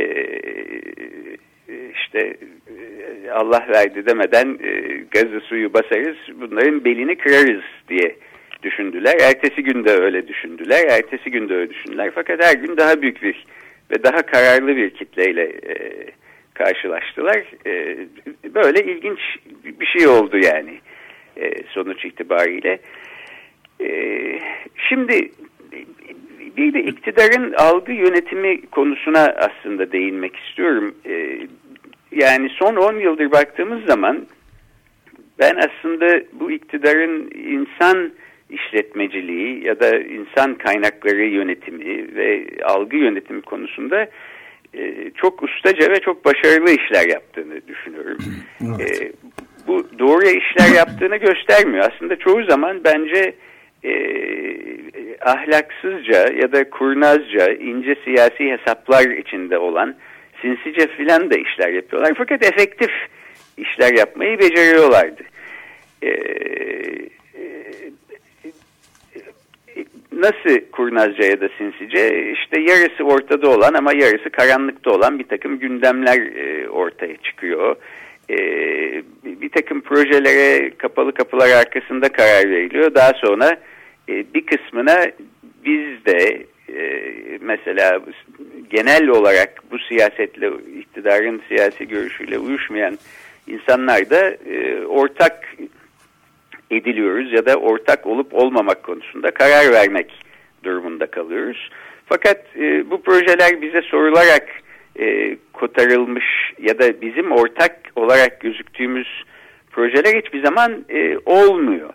E, 0.01 1.89
işte 1.95 2.37
e, 3.27 3.31
Allah 3.31 3.67
verdi 3.69 4.07
demeden 4.07 4.59
e, 4.63 5.01
gazı 5.11 5.41
suyu 5.41 5.75
basarız, 5.75 6.17
bunların 6.41 6.85
belini 6.85 7.17
kırarız 7.17 7.65
diye 7.89 8.17
düşündüler. 8.63 9.15
Ertesi 9.21 9.63
gün 9.63 9.85
de 9.85 9.91
öyle 9.91 10.29
düşündüler, 10.29 10.87
ertesi 10.89 11.31
gün 11.31 11.49
de 11.49 11.55
öyle 11.55 11.71
düşündüler. 11.71 12.11
Fakat 12.15 12.45
her 12.45 12.55
gün 12.55 12.77
daha 12.77 13.03
büyük 13.03 13.23
bir 13.23 13.47
ve 13.91 14.03
daha 14.03 14.23
kararlı 14.23 14.77
bir 14.77 14.91
kitleyle 14.91 15.43
e, 15.43 16.07
karşılaştılar. 16.55 17.43
E, 17.67 17.97
böyle 18.55 18.93
ilginç 18.93 19.19
bir 19.81 19.87
şey 19.87 20.07
oldu 20.07 20.39
yani 20.39 20.81
e, 21.37 21.51
sonuç 21.69 22.05
itibariyle. 22.05 22.79
E, 23.81 23.89
şimdi 24.89 25.31
bir 26.57 26.75
de 26.75 26.83
iktidarın 26.83 27.53
algı 27.53 27.93
yönetimi 27.93 28.67
konusuna 28.67 29.21
aslında 29.21 29.93
değinmek 29.93 30.37
istiyorum. 30.37 30.95
E, 31.07 31.39
yani 32.13 32.49
son 32.49 32.77
10 32.77 32.95
yıldır 32.95 33.33
baktığımız 33.33 33.85
zaman 33.85 34.27
ben 35.39 35.57
aslında 35.57 36.23
bu 36.33 36.51
iktidarın 36.51 37.31
insan 37.35 38.13
işletmeciliği 38.51 39.67
ya 39.67 39.81
da 39.81 39.99
insan 39.99 40.55
kaynakları 40.55 41.25
yönetimi 41.25 42.15
ve 42.17 42.47
algı 42.65 42.97
yönetimi 42.97 43.43
konusunda 43.43 44.09
e, 44.75 45.11
çok 45.15 45.43
ustaca 45.43 45.91
ve 45.91 46.01
çok 46.01 46.25
başarılı 46.25 46.71
işler 46.71 47.09
yaptığını 47.09 47.69
düşünüyorum. 47.69 48.19
Evet. 48.79 49.03
E, 49.03 49.13
bu 49.67 49.87
doğru 49.99 50.27
işler 50.27 50.77
yaptığını 50.77 51.17
göstermiyor. 51.17 51.91
Aslında 51.93 52.17
çoğu 52.17 52.45
zaman 52.45 52.81
bence 52.85 53.35
e, 53.85 53.93
ahlaksızca 55.21 56.33
ya 56.33 56.53
da 56.53 56.71
kurnazca 56.71 57.53
ince 57.53 57.95
siyasi 58.05 58.51
hesaplar 58.51 59.11
içinde 59.11 59.59
olan 59.59 59.95
sinsice 60.43 60.87
filan 60.87 61.31
da 61.31 61.35
işler 61.35 61.69
yapıyorlar. 61.69 62.13
Fakat 62.19 62.45
efektif 62.45 62.91
işler 63.57 63.95
yapmayı 63.99 64.39
beceriyorlardı. 64.39 65.23
E, 66.03 66.11
nasıl 70.13 70.71
kurnazca 70.73 71.25
ya 71.25 71.41
da 71.41 71.49
sinsice 71.59 72.33
işte 72.33 72.61
yarısı 72.61 73.05
ortada 73.05 73.51
olan 73.51 73.75
ama 73.75 73.93
yarısı 73.93 74.31
karanlıkta 74.31 74.91
olan 74.91 75.19
bir 75.19 75.29
takım 75.29 75.59
gündemler 75.59 76.19
e, 76.19 76.69
ortaya 76.69 77.17
çıkıyor. 77.17 77.77
E, 77.77 77.79
bir, 79.25 79.41
bir 79.41 79.49
takım 79.49 79.81
projelere 79.81 80.71
kapalı 80.79 81.15
kapılar 81.15 81.51
arkasında 81.51 82.09
karar 82.09 82.51
veriliyor. 82.51 82.95
Daha 82.95 83.13
sonra 83.13 83.57
e, 84.09 84.25
bir 84.35 84.47
kısmına 84.47 85.07
biz 85.65 86.05
de 86.07 86.47
e, 86.75 87.03
mesela 87.41 88.01
genel 88.71 89.09
olarak 89.09 89.63
bu 89.71 89.79
siyasetle 89.79 90.51
iktidarın 90.79 91.43
siyasi 91.49 91.89
görüşüyle 91.89 92.39
uyuşmayan 92.39 92.99
insanlar 93.47 94.11
da 94.11 94.31
e, 94.31 94.85
ortak 94.85 95.57
ediliyoruz 96.71 97.33
ya 97.33 97.47
da 97.47 97.57
ortak 97.57 98.07
olup 98.07 98.35
olmamak 98.35 98.83
konusunda 98.83 99.31
karar 99.31 99.73
vermek 99.73 100.13
durumunda 100.65 101.07
kalıyoruz. 101.07 101.71
Fakat 102.07 102.57
e, 102.57 102.91
bu 102.91 103.03
projeler 103.03 103.63
bize 103.63 103.83
sorularak 103.83 104.49
e, 105.01 105.37
kotarılmış 105.53 106.25
ya 106.63 106.79
da 106.79 107.01
bizim 107.01 107.33
ortak 107.33 107.77
olarak 107.97 108.41
gözüktüğümüz 108.41 109.25
projeler 109.71 110.23
hiçbir 110.23 110.45
zaman 110.45 110.85
e, 110.89 111.19
olmuyor. 111.27 111.91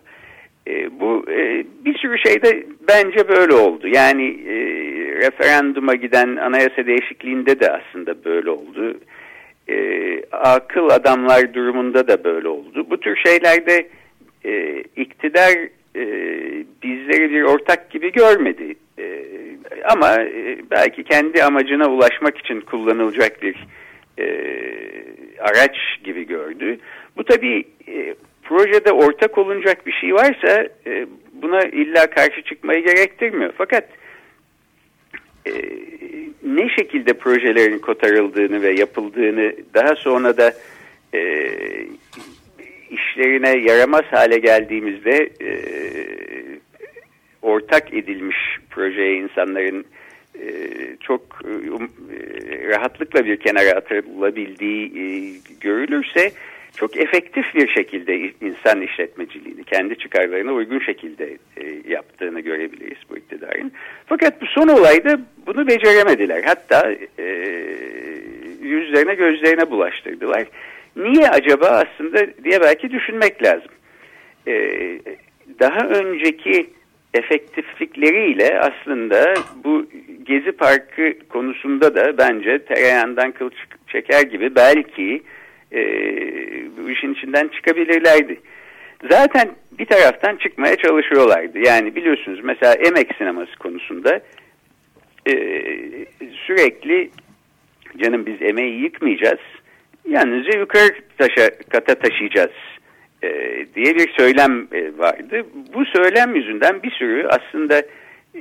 E, 0.68 1.00
bu 1.00 1.24
e, 1.30 1.64
bir 1.84 1.98
sürü 1.98 2.18
şeyde 2.18 2.66
bence 2.88 3.28
böyle 3.28 3.54
oldu. 3.54 3.88
Yani 3.88 4.40
e, 4.48 4.54
referanduma 5.26 5.94
giden 5.94 6.36
anayasa 6.36 6.86
değişikliğinde 6.86 7.60
de 7.60 7.70
aslında 7.70 8.24
böyle 8.24 8.50
oldu. 8.50 8.96
E, 9.68 9.76
akıl 10.32 10.88
adamlar 10.88 11.54
durumunda 11.54 12.08
da 12.08 12.24
böyle 12.24 12.48
oldu. 12.48 12.86
Bu 12.90 13.00
tür 13.00 13.16
şeylerde 13.16 13.88
e, 14.44 14.82
iktidar 14.96 15.52
e, 15.96 16.04
bizleri 16.82 17.30
bir 17.30 17.42
ortak 17.42 17.90
gibi 17.90 18.12
görmedi. 18.12 18.74
E, 18.98 19.22
ama 19.84 20.14
e, 20.22 20.58
belki 20.70 21.04
kendi 21.04 21.42
amacına 21.42 21.88
ulaşmak 21.88 22.38
için 22.38 22.60
kullanılacak 22.60 23.42
bir 23.42 23.66
e, 24.18 24.26
araç 25.40 25.76
gibi 26.04 26.26
gördü. 26.26 26.78
Bu 27.16 27.24
tabii 27.24 27.64
e, 27.88 28.14
projede 28.42 28.92
ortak 28.92 29.38
olunacak 29.38 29.86
bir 29.86 29.92
şey 29.92 30.14
varsa 30.14 30.68
e, 30.86 31.06
buna 31.32 31.62
illa 31.62 32.10
karşı 32.10 32.42
çıkmayı 32.42 32.84
gerektirmiyor. 32.84 33.52
Fakat 33.58 33.84
e, 35.46 35.52
ne 36.42 36.68
şekilde 36.68 37.12
projelerin 37.12 37.78
kotarıldığını 37.78 38.62
ve 38.62 38.72
yapıldığını 38.72 39.52
daha 39.74 39.96
sonra 39.96 40.36
da 40.36 40.52
e, 41.14 41.50
işlerine 42.90 43.56
yaramaz 43.56 44.04
hale 44.10 44.38
geldiğimizde 44.38 45.30
e, 45.40 45.50
ortak 47.46 47.94
edilmiş 47.94 48.36
projeye 48.70 49.16
insanların 49.16 49.84
e, 50.34 50.48
çok 51.00 51.22
e, 51.44 51.70
um, 51.70 51.82
e, 51.84 52.68
rahatlıkla 52.68 53.24
bir 53.24 53.36
kenara 53.36 53.70
atılabildiği 53.70 54.92
görülürse 55.60 56.32
çok 56.76 56.96
efektif 56.96 57.54
bir 57.54 57.68
şekilde 57.68 58.30
insan 58.40 58.82
işletmeciliğini 58.82 59.64
kendi 59.64 59.98
çıkarlarına 59.98 60.52
uygun 60.52 60.78
şekilde 60.78 61.38
yaptığını 61.88 62.40
görebiliriz 62.40 62.98
bu 63.10 63.16
iktidarın. 63.16 63.72
Fakat 64.06 64.42
bu 64.42 64.46
son 64.46 64.68
olayda 64.68 65.20
bunu 65.46 65.66
beceremediler. 65.66 66.42
Hatta 66.44 66.90
yüzlerine 68.62 69.14
gözlerine 69.14 69.70
bulaştırdılar. 69.70 70.46
Niye 70.96 71.28
acaba 71.28 71.66
aslında 71.66 72.26
diye 72.44 72.60
belki 72.60 72.90
düşünmek 72.90 73.42
lazım. 73.42 73.70
Daha 75.60 75.88
önceki 75.88 76.66
efektiflikleriyle 77.16 78.60
aslında 78.60 79.34
bu 79.64 79.86
Gezi 80.22 80.52
Parkı 80.52 81.18
konusunda 81.28 81.94
da 81.94 82.18
bence 82.18 82.58
tereyağından 82.58 83.32
kıl 83.32 83.50
çeker 83.88 84.22
gibi 84.22 84.54
belki 84.54 85.22
e, 85.72 85.80
bu 86.78 86.90
işin 86.90 87.14
içinden 87.14 87.48
çıkabilirlerdi. 87.48 88.40
Zaten 89.10 89.50
bir 89.78 89.86
taraftan 89.86 90.36
çıkmaya 90.36 90.76
çalışıyorlardı. 90.76 91.58
Yani 91.58 91.96
biliyorsunuz 91.96 92.40
mesela 92.42 92.74
emek 92.74 93.16
sineması 93.18 93.56
konusunda 93.58 94.20
e, 95.28 95.34
sürekli 96.46 97.10
canım 97.96 98.26
biz 98.26 98.42
emeği 98.42 98.82
yıkmayacağız. 98.82 99.40
Yalnızca 100.08 100.58
yukarı 100.58 100.88
taşa, 101.18 101.50
kata 101.68 101.94
taşıyacağız 101.94 102.50
e, 103.26 103.66
diye 103.74 103.94
bir 103.94 104.08
söylem 104.18 104.68
e, 104.72 104.98
vardı. 104.98 105.46
Bu 105.74 105.84
söylem 105.84 106.34
yüzünden 106.34 106.82
bir 106.82 106.90
sürü 106.90 107.28
aslında 107.28 107.82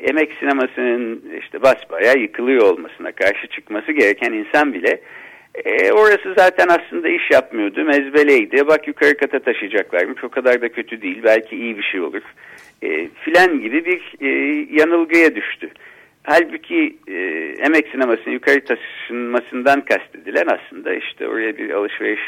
emek 0.02 0.32
sinemasının 0.40 1.24
işte 1.40 1.62
basbaya 1.62 2.14
yıkılıyor 2.14 2.62
olmasına 2.62 3.12
karşı 3.12 3.48
çıkması 3.48 3.92
gereken 3.92 4.34
insan 4.34 4.74
bile 4.74 5.02
e, 5.66 5.92
orası 5.92 6.34
zaten 6.38 6.68
aslında 6.68 7.10
iş 7.10 7.32
yapmıyordu. 7.32 7.84
Mezbeleydi. 7.84 8.68
Bak 8.68 8.88
yukarı 8.88 9.18
kata 9.18 9.40
taşıyacaklarmış. 9.40 10.24
O 10.24 10.30
kadar 10.30 10.62
da 10.62 10.70
kötü 10.70 11.02
değil. 11.02 11.22
Belki 11.24 11.56
iyi 11.56 11.78
bir 11.78 11.84
şey 11.84 12.02
olur. 12.02 12.22
E, 12.82 13.08
filan 13.08 13.62
gibi 13.62 13.86
bir 13.86 14.14
e, 14.22 14.30
yanılgıya 14.72 15.36
düştü. 15.36 15.70
Halbuki 16.24 16.96
e, 17.08 17.14
emek 17.60 17.88
sinemasının 17.88 18.34
yukarı 18.34 18.66
taşınmasından 18.66 19.82
kastedilen 19.82 20.48
aslında 20.48 20.94
işte 20.94 21.28
oraya 21.28 21.58
bir 21.58 21.70
alışveriş 21.70 22.22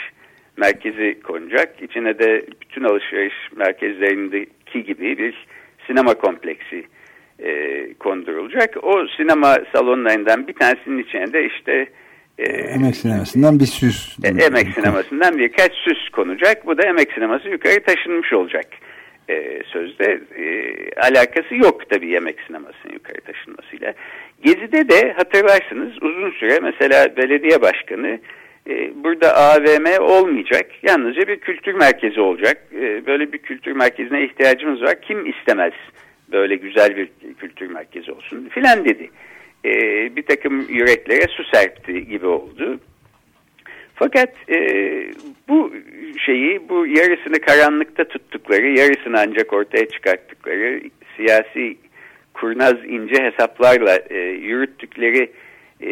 merkezi 0.58 1.20
konacak. 1.24 1.82
İçine 1.82 2.20
de 2.20 2.46
bütün 2.62 2.84
alışveriş 2.84 3.34
merkezlerindeki 3.56 4.84
gibi 4.84 5.18
bir 5.18 5.48
sinema 5.88 6.14
kompleksi 6.14 6.86
e, 7.40 7.50
kondurulacak. 7.94 8.84
O 8.84 9.08
sinema 9.18 9.58
salonlarından 9.76 10.48
bir 10.48 10.54
tanesinin 10.54 11.04
içine 11.04 11.34
de 11.34 11.46
işte 11.46 11.88
e, 12.38 12.44
emek 12.44 12.96
sinemasından 12.96 13.60
bir 13.60 13.66
süs. 13.66 14.18
E, 14.24 14.28
emek 14.28 14.68
sinemasından 14.76 15.38
birkaç 15.38 15.74
süs 15.74 16.10
konacak. 16.10 16.66
Bu 16.66 16.78
da 16.78 16.88
emek 16.88 17.12
sineması 17.12 17.50
yukarı 17.50 17.84
taşınmış 17.84 18.34
olacak. 18.34 18.66
E, 19.30 19.62
sözde 19.66 20.22
e, 20.38 20.46
alakası 21.02 21.56
yok 21.56 21.90
tabii 21.90 22.08
yemek 22.08 22.36
sinemasının 22.48 22.94
yukarı 22.94 23.22
taşınmasıyla. 23.22 23.94
Gezi'de 24.44 24.90
de 24.90 25.14
hatırlarsınız 25.14 25.92
uzun 26.02 26.32
süre 26.32 26.60
mesela 26.60 27.18
belediye 27.18 27.62
başkanı 27.62 28.20
burada 29.04 29.36
AVM 29.36 30.02
olmayacak. 30.02 30.66
Yalnızca 30.84 31.28
bir 31.28 31.40
kültür 31.40 31.74
merkezi 31.74 32.22
olacak. 32.22 32.58
E, 32.76 33.06
böyle 33.06 33.34
bir 33.34 33.38
kültür 33.38 33.72
merkezine 33.72 34.26
ihtiyacımız 34.26 34.82
var. 34.82 35.02
Kim 35.02 35.26
istemez 35.26 35.74
böyle 36.32 36.56
güzel 36.56 36.98
bir 36.98 37.10
kültür 37.40 37.68
merkezi 37.70 38.12
olsun 38.12 38.50
filan 38.50 38.86
dedi. 38.86 39.10
E, 39.66 39.72
bir 40.16 40.24
takım 40.24 40.66
yüreklere 40.70 41.28
su 41.28 41.44
serpti 41.44 42.06
gibi 42.06 42.26
oldu. 42.26 42.80
Fakat 43.96 44.30
e, 44.50 44.60
bu 45.48 45.74
şeyi, 46.26 46.70
bu 46.70 46.88
yarısını 46.88 47.40
karanlıkta 47.40 48.04
tuttukları, 48.04 48.68
yarısını 48.68 49.20
ancak 49.20 49.54
ortaya 49.54 49.90
çıkarttıkları 49.90 50.82
siyasi 51.16 51.78
kurnaz 52.34 52.76
ince 52.88 53.24
hesaplarla 53.24 54.00
e, 54.10 54.18
yürüttükleri 54.20 55.32
e, 55.82 55.92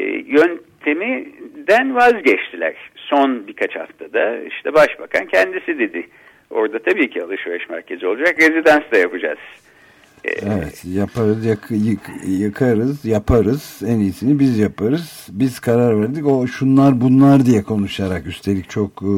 yöntemiden 0.85 1.95
vazgeçtiler. 1.95 2.75
Son 2.95 3.47
birkaç 3.47 3.75
haftada 3.75 4.41
işte 4.41 4.73
başbakan 4.73 5.25
kendisi 5.27 5.79
dedi. 5.79 6.07
Orada 6.49 6.79
tabii 6.79 7.09
ki 7.09 7.23
alışveriş 7.23 7.69
merkezi 7.69 8.07
olacak, 8.07 8.39
rezidans 8.39 8.83
da 8.91 8.97
yapacağız 8.97 9.39
Evet 10.41 10.85
yaparız 10.85 11.45
yak, 11.45 11.67
yık, 11.69 11.99
yıkarız 12.27 13.05
yaparız 13.05 13.81
en 13.87 13.99
iyisini 13.99 14.39
biz 14.39 14.59
yaparız 14.59 15.27
biz 15.31 15.59
karar 15.59 16.01
verdik 16.01 16.25
o 16.27 16.47
şunlar 16.47 17.01
bunlar 17.01 17.45
diye 17.45 17.63
konuşarak 17.63 18.27
üstelik 18.27 18.69
çok 18.69 19.01
e, 19.01 19.13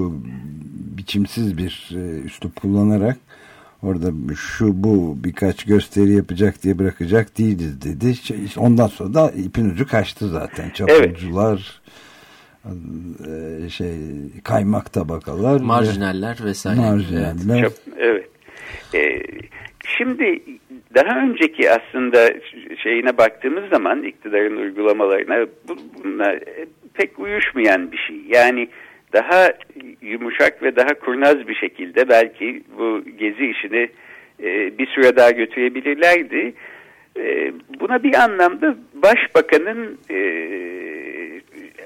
biçimsiz 0.97 1.57
bir 1.57 1.89
e, 1.95 2.21
üslup 2.25 2.55
kullanarak 2.55 3.17
orada 3.83 4.35
şu 4.35 4.83
bu 4.83 5.17
birkaç 5.23 5.65
gösteri 5.65 6.11
yapacak 6.11 6.63
diye 6.63 6.79
bırakacak 6.79 7.37
değiliz 7.37 7.81
dedi 7.81 8.15
şey, 8.15 8.37
ondan 8.57 8.87
sonra 8.87 9.13
da 9.13 9.31
ipin 9.31 9.69
ucu 9.69 9.87
kaçtı 9.87 10.29
zaten 10.29 10.69
çapulcular 10.69 11.81
evet. 12.65 13.71
şey 13.71 13.95
kaymak 14.43 14.93
tabakalar 14.93 15.61
marjinaller 15.61 16.37
vesaire 16.45 16.79
marjinaller 16.79 17.59
evet, 17.59 17.81
evet. 17.97 18.29
Ee, 18.95 19.21
şimdi 19.97 20.41
daha 20.95 21.19
önceki 21.19 21.71
aslında 21.71 22.29
şeyine 22.83 23.17
baktığımız 23.17 23.69
zaman 23.69 24.03
iktidarın 24.03 24.57
uygulamalarına 24.57 25.47
bunlar 26.03 26.39
pek 26.93 27.19
uyuşmayan 27.19 27.91
bir 27.91 27.97
şey. 27.97 28.17
Yani 28.27 28.69
daha 29.13 29.53
yumuşak 30.01 30.63
ve 30.63 30.75
daha 30.75 30.93
kurnaz 30.99 31.47
bir 31.47 31.55
şekilde 31.55 32.09
belki 32.09 32.63
bu 32.77 33.03
gezi 33.19 33.45
işini 33.45 33.89
e, 34.43 34.77
bir 34.77 34.87
süre 34.87 35.15
daha 35.15 35.31
götürebilirlerdi. 35.31 36.53
E, 37.17 37.53
buna 37.79 38.03
bir 38.03 38.15
anlamda 38.15 38.75
başbakanın 38.93 39.99
e, 40.09 40.17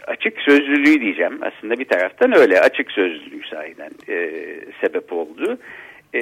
açık 0.07 0.41
sözlülüğü 0.41 1.01
diyeceğim. 1.01 1.39
Aslında 1.41 1.79
bir 1.79 1.85
taraftan 1.85 2.37
öyle 2.37 2.61
açık 2.61 2.91
sözlülüğü 2.91 3.47
sahiden 3.47 3.91
e, 4.09 4.29
sebep 4.81 5.13
oldu. 5.13 5.57
E, 6.15 6.21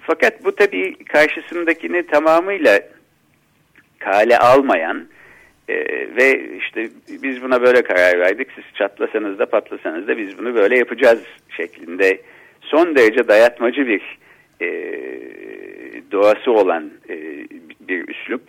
fakat 0.00 0.44
bu 0.44 0.54
tabii 0.54 1.04
karşısındakini 1.04 2.06
tamamıyla 2.06 2.80
kale 3.98 4.38
almayan 4.38 5.06
e, 5.68 5.74
ve 6.16 6.56
işte 6.58 6.88
biz 7.22 7.42
buna 7.42 7.62
böyle 7.62 7.82
karar 7.82 8.20
verdik 8.20 8.48
siz 8.54 8.64
çatlasanız 8.74 9.38
da 9.38 9.46
patlasanız 9.46 10.08
da 10.08 10.18
biz 10.18 10.38
bunu 10.38 10.54
böyle 10.54 10.78
yapacağız 10.78 11.22
şeklinde 11.56 12.20
son 12.60 12.96
derece 12.96 13.28
dayatmacı 13.28 13.86
bir 13.86 14.18
e, 14.60 14.68
doğası 16.12 16.52
olan 16.52 16.90
e, 17.08 17.14
bir 17.88 18.08
üslup. 18.08 18.42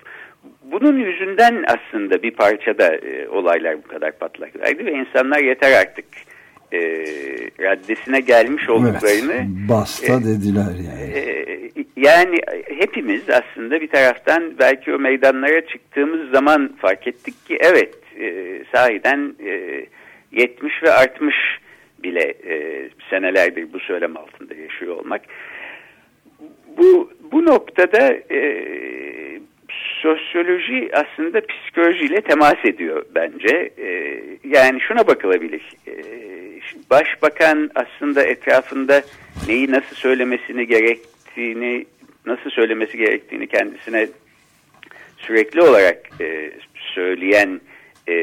Bunun 0.64 0.98
yüzünden 0.98 1.66
aslında 1.68 2.24
bir 2.24 2.32
parçada 2.32 2.96
e, 2.96 3.28
olaylar 3.28 3.78
bu 3.78 3.88
kadar 3.88 4.12
patlak 4.12 4.60
verdi 4.60 4.86
ve 4.86 4.92
insanlar 4.92 5.40
yeter 5.40 5.72
artık 5.82 6.06
e, 6.74 6.80
raddesine 7.60 8.20
gelmiş 8.20 8.70
olduklarını 8.70 9.34
evet, 9.34 9.46
basta 9.70 10.14
e, 10.14 10.24
dediler 10.24 10.76
yani. 10.76 11.12
E, 11.14 11.60
yani 11.98 12.38
hepimiz 12.80 13.22
aslında 13.30 13.82
bir 13.82 13.88
taraftan 13.88 14.54
belki 14.60 14.94
o 14.94 15.00
meydanlara 15.00 15.66
çıktığımız 15.66 16.30
zaman 16.32 16.76
fark 16.82 17.08
ettik 17.08 17.46
ki 17.46 17.58
evet 17.62 17.96
e, 18.20 18.60
sahiden 18.76 19.36
e, 19.46 19.86
70 20.32 20.84
ve 20.84 20.92
artmış 20.92 21.36
bile 22.04 22.34
e, 22.48 22.90
senelerdir 23.10 23.74
bu 23.74 23.80
söylem 23.80 24.18
altında 24.18 24.56
yaşıyor 24.56 24.98
olmak. 24.98 25.22
Bu 26.78 27.12
bu 27.32 27.46
noktada 27.46 28.14
e, 28.32 28.66
sosyoloji 30.02 30.90
aslında 30.94 31.42
psikolojiyle 31.42 32.22
temas 32.22 32.66
ediyor 32.66 33.06
bence. 33.16 33.72
E, 33.78 34.22
yani 34.44 34.82
şuna 34.82 35.08
bakılabilir. 35.08 35.62
E, 35.88 35.94
başbakan 36.90 37.72
aslında 37.76 38.24
etrafında 38.24 39.02
neyi 39.48 39.72
nasıl 39.72 39.96
söylemesini 39.96 40.68
gerektiğini, 40.68 41.86
nasıl 42.26 42.50
söylemesi 42.50 42.98
gerektiğini 42.98 43.48
kendisine 43.48 44.08
sürekli 45.18 45.62
olarak 45.62 45.98
e, 46.22 46.52
söyleyen 46.76 47.62
e, 48.08 48.16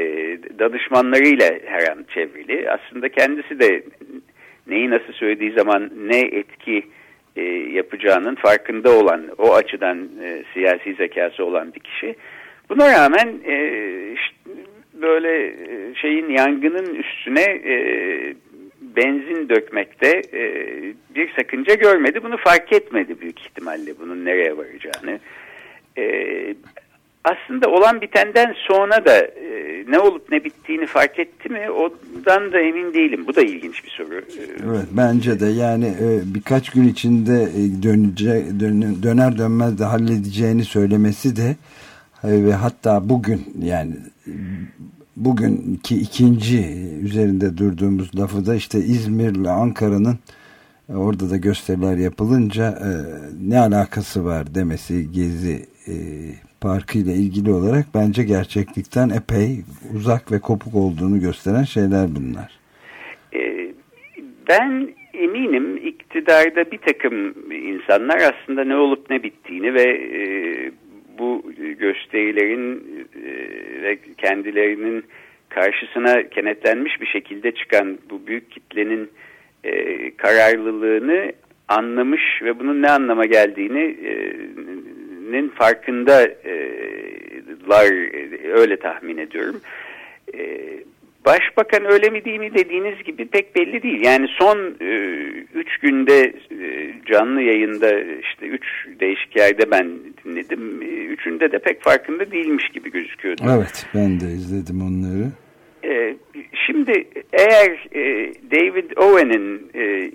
danışmanlarıyla 0.59 1.51
her 1.67 1.89
an 1.89 2.07
çevrili. 2.15 2.71
Aslında 2.71 3.09
kendisi 3.09 3.61
de 3.61 3.83
neyi 4.67 4.91
nasıl 4.91 5.13
söylediği 5.13 5.53
zaman 5.53 5.91
ne 5.97 6.21
etki 6.21 6.87
e, 7.37 7.43
yapacağının 7.73 8.35
farkında 8.35 8.91
olan, 8.91 9.29
o 9.39 9.55
açıdan 9.55 10.09
e, 10.23 10.43
siyasi 10.55 10.95
zekası 10.95 11.45
olan 11.45 11.75
bir 11.75 11.81
kişi. 11.81 12.17
Buna 12.69 12.93
rağmen 12.93 13.41
e, 13.45 13.55
işte 14.13 14.51
böyle 15.03 15.47
e, 15.47 15.95
şeyin 15.95 16.29
yangının 16.31 16.95
üstüne 16.95 17.43
e, 17.43 17.75
benzin 18.81 19.49
dökmekte 19.49 20.23
e, 20.33 20.43
bir 21.15 21.33
sakınca 21.37 21.75
görmedi. 21.75 22.23
Bunu 22.23 22.37
fark 22.37 22.73
etmedi 22.73 23.21
büyük 23.21 23.41
ihtimalle 23.41 23.99
bunun 24.01 24.25
nereye 24.25 24.57
varacağını. 24.57 25.19
E, 25.99 26.05
aslında 27.25 27.71
olan 27.71 28.01
bitenden 28.01 28.55
sonra 28.69 29.05
da 29.05 29.19
e, 29.19 29.85
ne 29.89 29.99
olup 29.99 30.33
ne 30.33 30.45
bittiğini 30.45 30.87
fark 30.87 31.19
etti 31.19 31.49
mi 31.49 31.71
ondan 31.71 32.53
da 32.53 32.61
emin 32.61 32.95
değilim. 32.95 33.25
Bu 33.27 33.35
da 33.35 33.43
ilginç 33.43 33.85
bir 33.85 33.91
soru. 33.91 34.15
Evet 34.65 34.87
bence 34.91 35.41
de 35.41 35.47
yani 35.47 35.87
e, 35.87 36.35
birkaç 36.35 36.71
gün 36.71 36.89
içinde 36.89 37.43
e, 37.43 37.83
dönece, 37.83 38.61
dön, 38.61 39.03
döner 39.03 39.39
dönmez 39.39 39.79
de 39.79 39.85
halledeceğini 39.85 40.65
söylemesi 40.65 41.37
de 41.37 41.57
e, 42.25 42.45
ve 42.45 42.53
hatta 42.53 43.09
bugün 43.09 43.43
yani 43.63 43.95
bugünkü 45.17 45.95
ikinci 45.95 46.59
üzerinde 47.03 47.59
durduğumuz 47.59 48.21
lafı 48.21 48.47
da 48.47 48.55
işte 48.55 48.79
İzmir 48.79 49.31
ile 49.31 49.51
Ankara'nın 49.51 50.19
e, 50.89 50.97
orada 50.97 51.31
da 51.31 51.37
gösteriler 51.37 51.97
yapılınca 51.97 52.65
e, 52.65 52.91
ne 53.49 53.59
alakası 53.59 54.25
var 54.25 54.55
demesi 54.55 55.13
Gezi 55.13 55.67
e, 55.89 55.95
Parkı 56.61 56.99
ile 56.99 57.13
ilgili 57.13 57.51
olarak 57.51 57.87
bence 57.95 58.23
gerçeklikten 58.23 59.09
epey 59.09 59.61
uzak 59.95 60.33
ve 60.33 60.41
kopuk 60.41 60.75
olduğunu 60.75 61.21
gösteren 61.21 61.65
şeyler 61.65 62.07
bunlar. 62.17 62.59
E, 63.35 63.73
ben 64.49 64.89
eminim 65.15 65.77
iktidarda 65.77 66.71
bir 66.71 66.79
takım 66.79 67.35
insanlar 67.53 68.17
aslında 68.17 68.65
ne 68.65 68.77
olup 68.77 69.11
ne 69.11 69.23
bittiğini 69.23 69.75
ve 69.75 69.83
e, 69.83 70.21
bu 71.19 71.53
gösterilerin 71.79 72.85
e, 73.25 73.83
ve 73.83 73.99
kendilerinin 74.19 75.05
karşısına 75.49 76.29
kenetlenmiş 76.29 77.01
bir 77.01 77.07
şekilde 77.07 77.53
çıkan 77.53 77.99
bu 78.11 78.27
büyük 78.27 78.51
kitlenin 78.51 79.11
e, 79.65 80.17
kararlılığını 80.17 81.33
anlamış 81.69 82.43
ve 82.43 82.59
bunun 82.59 82.83
ne 82.83 82.91
anlama 82.91 83.25
geldiğini 83.25 83.97
e, 84.05 84.37
nin 85.31 85.49
farkındalar 85.49 86.27
e, 87.91 88.53
öyle 88.53 88.77
tahmin 88.77 89.19
ediyorum. 89.19 89.61
E, 90.35 90.59
Başbakan 91.27 91.93
öyle 91.93 92.11
mi 92.11 92.25
değil 92.25 92.39
mi 92.39 92.55
dediğiniz 92.55 93.03
gibi 93.05 93.27
pek 93.27 93.57
belli 93.57 93.83
değil. 93.83 94.05
Yani 94.05 94.29
son 94.39 94.77
e, 94.81 94.87
üç 95.55 95.79
günde 95.79 96.33
e, 96.51 96.93
canlı 97.13 97.43
yayında 97.43 98.01
işte 98.01 98.47
üç 98.47 98.65
değişik 99.01 99.37
yerde 99.37 99.71
ben 99.71 99.91
dinledim. 100.25 100.83
E, 100.83 100.87
üçünde 100.87 101.53
de 101.53 101.59
pek 101.59 101.83
farkında 101.83 102.31
değilmiş 102.31 102.69
gibi 102.69 102.91
gözüküyordu. 102.91 103.43
Evet 103.57 103.87
ben 103.95 104.21
de 104.21 104.25
izledim 104.25 104.83
onları. 104.83 105.31
E, 105.85 106.17
şimdi 106.67 107.05
eğer 107.33 107.89
e, 107.95 108.33
David 108.51 108.91
Owen'in 108.97 109.71
e, 109.75 109.83
e, 109.83 110.11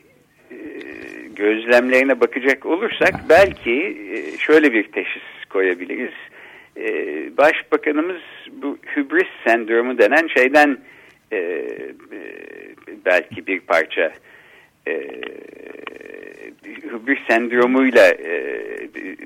gözlemlerine 1.35 2.19
bakacak 2.19 2.65
olursak 2.65 3.13
belki 3.29 3.97
e, 4.13 4.37
şöyle 4.37 4.73
bir 4.73 4.83
teşhis 4.83 5.45
koyabiliriz. 5.49 6.13
E, 6.77 6.87
Başbakanımız 7.37 8.21
bu 8.51 8.77
hübris 8.95 9.27
sendromu 9.45 9.97
denen 9.97 10.27
şeyden 10.27 10.77
e, 11.31 11.67
belki 13.05 13.47
bir 13.47 13.59
parça 13.59 14.11
e, 14.87 14.93
hübris 16.65 17.19
sendromuyla 17.27 18.07
e, 18.07 18.61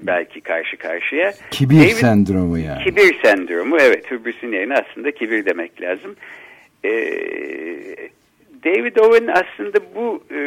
belki 0.02 0.42
karşı 0.42 0.78
karşıya. 0.78 1.34
Kibir 1.52 1.76
David, 1.76 1.90
sendromu 1.90 2.58
yani. 2.58 2.84
Kibir 2.84 3.20
sendromu 3.24 3.78
evet 3.82 4.12
hübrisin 4.12 4.52
yerine 4.52 4.74
aslında 4.74 5.12
kibir 5.12 5.46
demek 5.46 5.82
lazım. 5.82 6.16
E, 6.86 6.92
David 8.66 8.96
Owen 8.96 9.28
aslında 9.28 9.80
bu 9.96 10.24
e, 10.32 10.40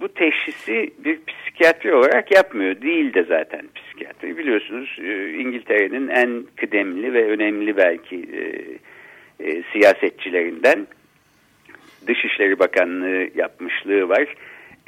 bu 0.00 0.08
teşhisi 0.08 0.90
bir 1.04 1.18
psikiyatri 1.26 1.94
olarak 1.94 2.34
yapmıyor. 2.34 2.80
Değil 2.80 3.14
de 3.14 3.22
zaten 3.22 3.62
psikiyatri. 3.74 4.38
Biliyorsunuz 4.38 4.98
e, 5.04 5.30
İngiltere'nin 5.30 6.08
en 6.08 6.44
kıdemli 6.56 7.12
ve 7.12 7.24
önemli 7.24 7.76
belki 7.76 8.16
e, 8.16 8.42
e, 9.40 9.62
siyasetçilerinden 9.72 10.86
Dışişleri 12.06 12.58
Bakanlığı 12.58 13.28
yapmışlığı 13.34 14.08
var. 14.08 14.34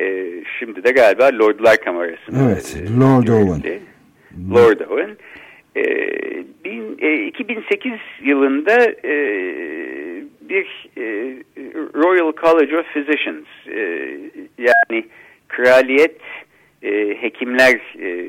E, 0.00 0.30
şimdi 0.58 0.84
de 0.84 0.90
galiba 0.90 1.30
Lordlar 1.38 1.76
Kamerası'nın 1.76 2.48
Evet, 2.48 2.76
e, 2.76 3.00
Lord 3.00 3.28
Owen. 3.28 3.80
Lord 4.54 4.80
Owen. 4.80 5.16
E, 5.76 5.84
bin, 6.64 6.98
e, 6.98 7.26
2008 7.26 7.92
yılında 8.22 8.84
e, 9.04 9.14
bir 10.40 10.88
e, 10.96 11.36
Royal 11.94 12.32
College 12.32 12.78
of 12.78 12.86
Physicians 12.92 13.46
e, 13.68 14.10
yani 14.58 15.04
Kraliyet 15.48 16.20
e, 16.82 17.16
Hekimler 17.20 17.80
e, 18.02 18.26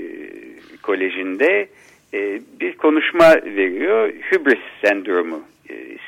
Koleji'nde 0.81 1.67
e, 2.13 2.41
bir 2.59 2.73
konuşma 2.77 3.35
veriyor. 3.45 4.13
Hübris 4.31 4.59
sendromu 4.83 5.41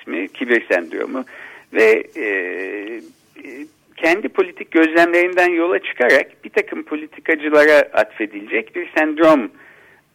ismi 0.03 0.27
kibir 0.27 0.65
sendromu 0.71 1.25
ve 1.73 2.03
e, 2.15 2.25
e, 2.25 3.65
kendi 3.97 4.29
politik 4.29 4.71
gözlemlerinden 4.71 5.49
yola 5.49 5.79
çıkarak 5.79 6.43
bir 6.43 6.49
takım 6.49 6.83
politikacılara 6.83 7.77
atfedilecek 7.93 8.75
bir 8.75 8.89
sendrom 8.97 9.51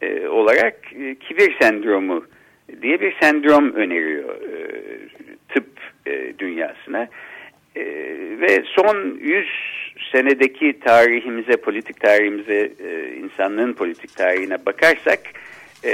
e, 0.01 0.27
olarak 0.27 0.75
e, 0.93 1.15
kibir 1.15 1.55
sendromu 1.61 2.25
diye 2.81 3.01
bir 3.01 3.15
sendrom 3.21 3.73
öneriyor 3.73 4.35
e, 4.35 4.57
tıp 5.49 5.67
e, 6.05 6.33
dünyasına. 6.39 7.07
E, 7.75 7.83
ve 8.41 8.63
son 8.65 9.19
100 9.21 9.47
senedeki 10.11 10.79
tarihimize, 10.79 11.57
politik 11.57 11.99
tarihimize, 11.99 12.71
e, 12.83 13.15
insanlığın 13.15 13.73
politik 13.73 14.15
tarihine 14.15 14.65
bakarsak 14.65 15.19
e, 15.85 15.91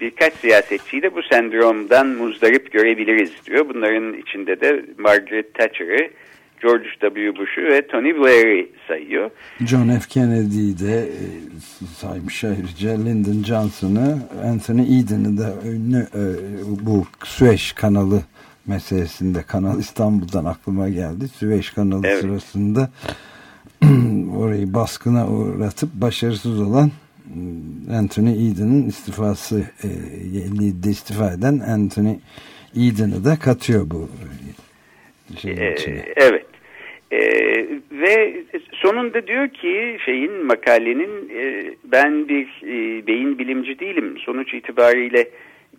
birkaç 0.00 0.34
siyasetçiyi 0.34 1.02
de 1.02 1.14
bu 1.14 1.22
sendromdan 1.22 2.06
muzdarip 2.06 2.72
görebiliriz 2.72 3.30
diyor. 3.46 3.68
Bunların 3.68 4.14
içinde 4.14 4.60
de 4.60 4.84
Margaret 4.98 5.54
Thatcher'ı, 5.54 6.10
George 6.62 6.88
W. 7.00 7.36
Bush'u 7.36 7.62
ve 7.62 7.86
Tony 7.86 8.14
Blair'i 8.18 8.68
sayıyor. 8.88 9.30
John 9.60 9.98
F. 9.98 10.08
Kennedy'yi 10.08 10.78
de 10.78 10.98
e, 10.98 11.26
saymış 11.96 12.44
ayrıca 12.44 12.90
Lyndon 12.90 13.42
Johnson'ı, 13.44 14.18
Anthony 14.44 15.00
Eden'ı 15.00 15.38
da 15.38 15.54
ünlü 15.68 15.98
e, 15.98 16.22
bu 16.86 17.06
Süveyş 17.24 17.72
kanalı 17.72 18.22
meselesinde 18.66 19.42
Kanal 19.42 19.78
İstanbul'dan 19.78 20.44
aklıma 20.44 20.88
geldi. 20.88 21.28
Süveyş 21.28 21.70
kanalı 21.70 22.06
evet. 22.06 22.20
sırasında 22.20 22.90
orayı 24.36 24.74
baskına 24.74 25.28
uğratıp 25.28 25.94
başarısız 25.94 26.60
olan 26.60 26.90
Anthony 27.90 28.30
Eden'ın 28.30 28.88
istifası 28.88 29.60
e, 29.82 30.90
istifa 30.90 31.32
eden 31.32 31.58
Anthony 31.58 32.16
Eden'ı 32.76 33.24
da 33.24 33.38
katıyor 33.38 33.90
bu 33.90 34.08
şeyin 35.40 35.56
ee. 35.56 36.04
Evet. 36.16 36.46
Ee, 37.12 37.66
ve 37.92 38.42
sonunda 38.72 39.26
diyor 39.26 39.48
ki 39.48 39.96
şeyin 40.04 40.46
makalenin 40.46 41.30
e, 41.34 41.74
ben 41.84 42.28
bir 42.28 42.46
e, 42.62 43.06
beyin 43.06 43.38
bilimci 43.38 43.78
değilim. 43.78 44.18
Sonuç 44.18 44.54
itibariyle 44.54 45.28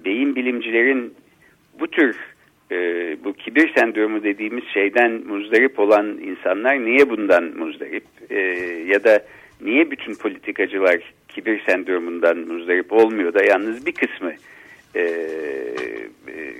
beyin 0.05 0.35
bilimcilerin 0.35 1.13
bu 1.79 1.87
tür 1.87 2.17
e, 2.71 2.77
bu 3.23 3.33
kibir 3.33 3.73
sendromu 3.75 4.23
dediğimiz 4.23 4.63
şeyden 4.73 5.11
muzdarip 5.11 5.79
olan 5.79 6.05
insanlar 6.05 6.85
niye 6.85 7.09
bundan 7.09 7.43
muzdarip 7.43 8.03
e, 8.29 8.39
ya 8.87 9.03
da 9.03 9.19
niye 9.61 9.91
bütün 9.91 10.15
politikacılar 10.15 11.13
kibir 11.37 11.61
sendromundan 11.65 12.37
muzdarip 12.37 12.93
olmuyor 12.93 13.33
da 13.33 13.43
yalnız 13.43 13.85
bir 13.85 13.91
kısmı 13.91 14.33
e, 14.95 15.01
e, 15.01 16.53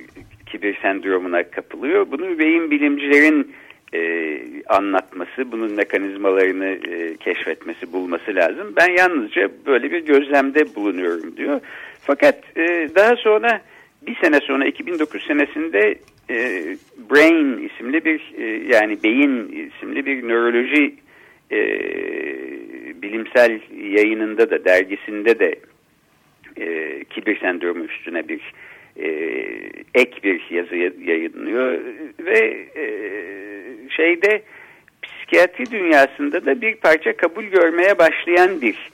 kibir 0.45 0.77
sendromuna 0.81 1.43
kapılıyor. 1.43 2.11
Bunu 2.11 2.39
beyin 2.39 2.71
bilimcilerin 2.71 3.53
e, 3.93 4.39
anlatması, 4.67 5.51
bunun 5.51 5.73
mekanizmalarını 5.73 6.65
e, 6.65 7.17
keşfetmesi, 7.17 7.93
bulması 7.93 8.35
lazım. 8.35 8.73
Ben 8.75 8.97
yalnızca 8.97 9.49
böyle 9.65 9.91
bir 9.91 10.05
gözlemde 10.05 10.75
bulunuyorum 10.75 11.37
diyor. 11.37 11.61
Fakat 12.01 12.57
e, 12.57 12.89
daha 12.95 13.15
sonra 13.15 13.61
bir 14.07 14.15
sene 14.15 14.39
sonra 14.39 14.65
2009 14.65 15.23
senesinde 15.27 15.95
e, 16.29 16.35
Brain 17.11 17.69
isimli 17.69 18.05
bir 18.05 18.33
e, 18.37 18.73
yani 18.73 19.03
beyin 19.03 19.69
isimli 19.71 20.05
bir 20.05 20.27
nöroloji 20.27 21.06
e, 21.51 21.59
bilimsel 23.01 23.59
yayınında 23.97 24.49
da 24.49 24.65
dergisinde 24.65 25.39
de 25.39 25.55
e, 26.57 27.03
kibir 27.03 27.39
sendromu 27.39 27.83
üstüne 27.83 28.27
bir 28.27 28.41
e, 28.99 29.07
ek 29.93 30.19
bir 30.23 30.47
yazı 30.49 30.75
yayınlıyor 31.09 31.79
ve 32.19 32.67
e, 32.75 32.85
şeyde 33.89 34.41
psikiyatri 35.01 35.71
dünyasında 35.71 36.45
da 36.45 36.61
bir 36.61 36.75
parça 36.75 37.17
kabul 37.17 37.43
görmeye 37.43 37.99
başlayan 37.99 38.61
bir 38.61 38.91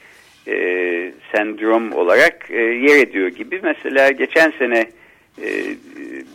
e, 0.48 1.12
sendrom 1.36 1.92
olarak 1.92 2.52
e, 2.52 2.62
yer 2.62 3.00
ediyor 3.00 3.28
gibi. 3.28 3.60
Mesela 3.64 4.12
geçen 4.12 4.52
sene 4.52 4.86
e, 5.42 5.50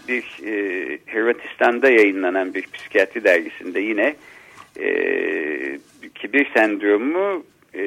bir 0.09 0.25
e, 0.47 0.99
Hırvatistan'da 1.07 1.91
yayınlanan 1.91 2.55
bir 2.55 2.63
psikiyatri 2.63 3.25
dergisinde 3.25 3.81
yine 3.81 4.03
e, 4.03 4.15
kibir 6.15 6.51
sendromu 6.55 7.45
e, 7.75 7.83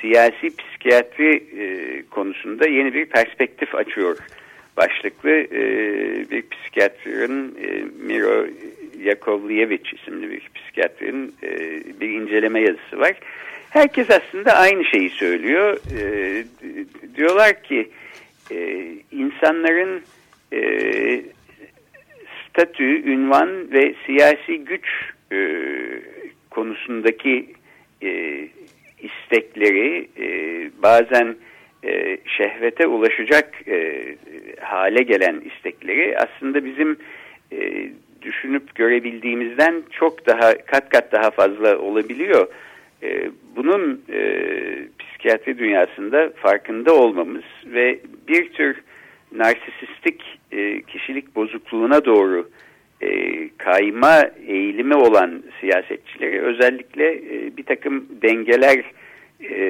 siyasi 0.00 0.56
psikiyatri 0.56 1.44
e, 1.58 2.02
konusunda 2.10 2.68
yeni 2.68 2.94
bir 2.94 3.06
perspektif 3.06 3.74
açıyor 3.74 4.18
başlıklı 4.76 5.30
e, 5.30 5.60
bir 6.30 6.44
psikiyatrın 6.50 7.56
e, 7.62 7.84
Miro 8.06 8.46
Yakovlevich 9.04 9.94
isimli 9.94 10.30
bir 10.30 10.50
psikiyatrin 10.54 11.34
e, 11.42 11.50
bir 12.00 12.08
inceleme 12.08 12.60
yazısı 12.60 12.98
var. 12.98 13.12
Herkes 13.70 14.10
aslında 14.10 14.52
aynı 14.52 14.84
şeyi 14.84 15.10
söylüyor. 15.10 15.76
E, 16.00 16.44
diyorlar 17.16 17.62
ki 17.62 17.90
e, 18.50 18.86
insanların 19.12 20.02
e, 20.52 20.60
statü, 22.48 23.02
ünvan 23.12 23.72
ve 23.72 23.94
siyasi 24.06 24.58
güç 24.58 24.86
e, 25.32 25.36
konusundaki 26.52 27.46
e, 28.02 28.40
istekleri 28.98 30.08
e, 30.20 30.26
bazen 30.82 31.36
e, 31.84 32.18
şehvete 32.26 32.86
ulaşacak 32.86 33.68
e, 33.68 34.04
hale 34.60 35.02
gelen 35.02 35.40
istekleri 35.40 36.16
aslında 36.18 36.64
bizim 36.64 36.96
e, 37.52 37.88
düşünüp 38.22 38.74
görebildiğimizden 38.74 39.82
çok 39.90 40.26
daha 40.26 40.56
kat 40.56 40.88
kat 40.88 41.12
daha 41.12 41.30
fazla 41.30 41.78
olabiliyor. 41.78 42.46
E, 43.02 43.30
bunun 43.56 44.02
e, 44.12 44.18
psikiyatri 44.98 45.58
dünyasında 45.58 46.30
farkında 46.36 46.94
olmamız 46.94 47.44
ve 47.66 47.98
bir 48.28 48.52
tür 48.52 48.82
narsisistik 49.32 50.22
e, 50.52 50.82
kişilik 50.82 51.36
bozukluğuna 51.36 52.04
doğru 52.04 52.48
e, 53.02 53.48
kayma 53.58 54.22
eğilimi 54.46 54.94
olan 54.94 55.42
siyasetçileri 55.60 56.40
özellikle 56.40 57.12
e, 57.12 57.56
bir 57.56 57.62
takım 57.62 58.06
dengeler 58.22 58.84
e, 59.50 59.60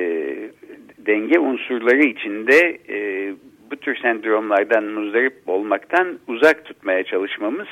denge 0.99 1.39
unsurları 1.39 2.03
içinde 2.03 2.79
bu 3.71 3.77
tür 3.77 3.97
sendromlardan 3.97 4.85
muzdarip 4.85 5.35
olmaktan 5.47 6.19
uzak 6.29 6.65
tutmaya 6.65 7.05
çalışmamız 7.05 7.69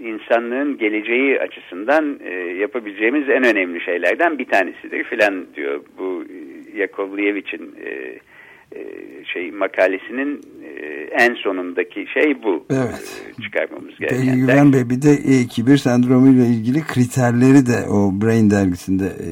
insanlığın 0.00 0.78
geleceği 0.78 1.40
açısından 1.40 2.18
yapabileceğimiz 2.58 3.28
en 3.28 3.44
önemli 3.44 3.80
şeylerden 3.80 4.38
bir 4.38 4.44
tanesidir 4.44 5.04
filan 5.04 5.46
diyor 5.56 5.80
bu 5.98 6.24
Yakovlevic'in 6.76 7.74
e, 8.74 9.24
şey 9.24 9.50
makalesinin 9.50 10.40
en 11.18 11.34
sonundaki 11.34 12.06
şey 12.14 12.42
bu 12.42 12.64
evet. 12.70 13.22
E, 13.38 13.42
çıkarmamız 13.42 13.98
gereken. 13.98 14.36
Güven 14.36 14.72
Bey 14.72 14.90
bir 14.90 15.02
de 15.02 15.14
E2-1 15.14 15.78
sendromu 15.78 16.28
ile 16.28 16.46
ilgili 16.46 16.80
kriterleri 16.86 17.66
de 17.66 17.88
o 17.88 18.20
Brain 18.22 18.50
dergisinde 18.50 19.06
e, 19.06 19.28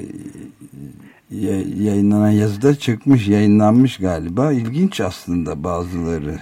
yayınlanan 1.84 2.30
yazıda 2.30 2.74
çıkmış, 2.74 3.28
yayınlanmış 3.28 3.96
galiba. 3.96 4.52
İlginç 4.52 5.00
aslında 5.00 5.64
bazıları. 5.64 6.34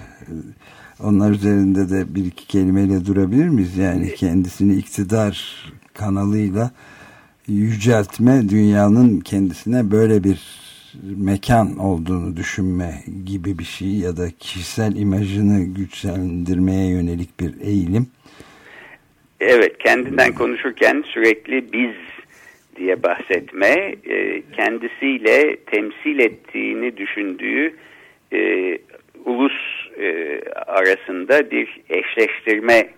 Onlar 1.03 1.31
üzerinde 1.31 1.89
de 1.89 2.15
bir 2.15 2.25
iki 2.25 2.47
kelimeyle 2.47 3.05
durabilir 3.05 3.47
miyiz? 3.47 3.77
Yani 3.77 4.15
kendisini 4.15 4.75
iktidar 4.75 5.63
kanalıyla 5.93 6.71
yüceltme, 7.47 8.49
dünyanın 8.49 9.19
kendisine 9.19 9.91
böyle 9.91 10.23
bir 10.23 10.62
mekan 11.17 11.77
olduğunu 11.77 12.37
düşünme 12.37 12.91
gibi 13.25 13.59
bir 13.59 13.63
şey 13.63 13.87
ya 13.87 14.17
da 14.17 14.29
kişisel 14.39 14.95
imajını 14.95 15.65
güçlendirmeye 15.75 16.89
yönelik 16.89 17.39
bir 17.39 17.61
eğilim. 17.61 18.07
Evet, 19.39 19.77
kendinden 19.77 20.35
konuşurken 20.35 21.03
sürekli 21.13 21.73
biz 21.73 21.95
diye 22.75 23.03
bahsetme, 23.03 23.95
e, 24.09 24.41
kendisiyle 24.55 25.55
temsil 25.55 26.19
ettiğini 26.19 26.97
düşündüğü 26.97 27.75
e, 28.33 28.77
ulus 29.25 29.53
e, 29.99 30.39
arasında 30.67 31.51
bir 31.51 31.81
eşleştirme 31.89 32.89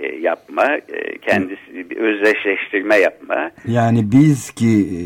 e, 0.00 0.16
yapma, 0.16 0.76
e, 0.76 1.18
kendisi 1.18 1.90
bir 1.90 1.96
özdeşleştirme 1.96 2.96
yapma. 2.96 3.50
Yani 3.68 4.12
biz 4.12 4.50
ki 4.50 4.66
e, 4.66 5.00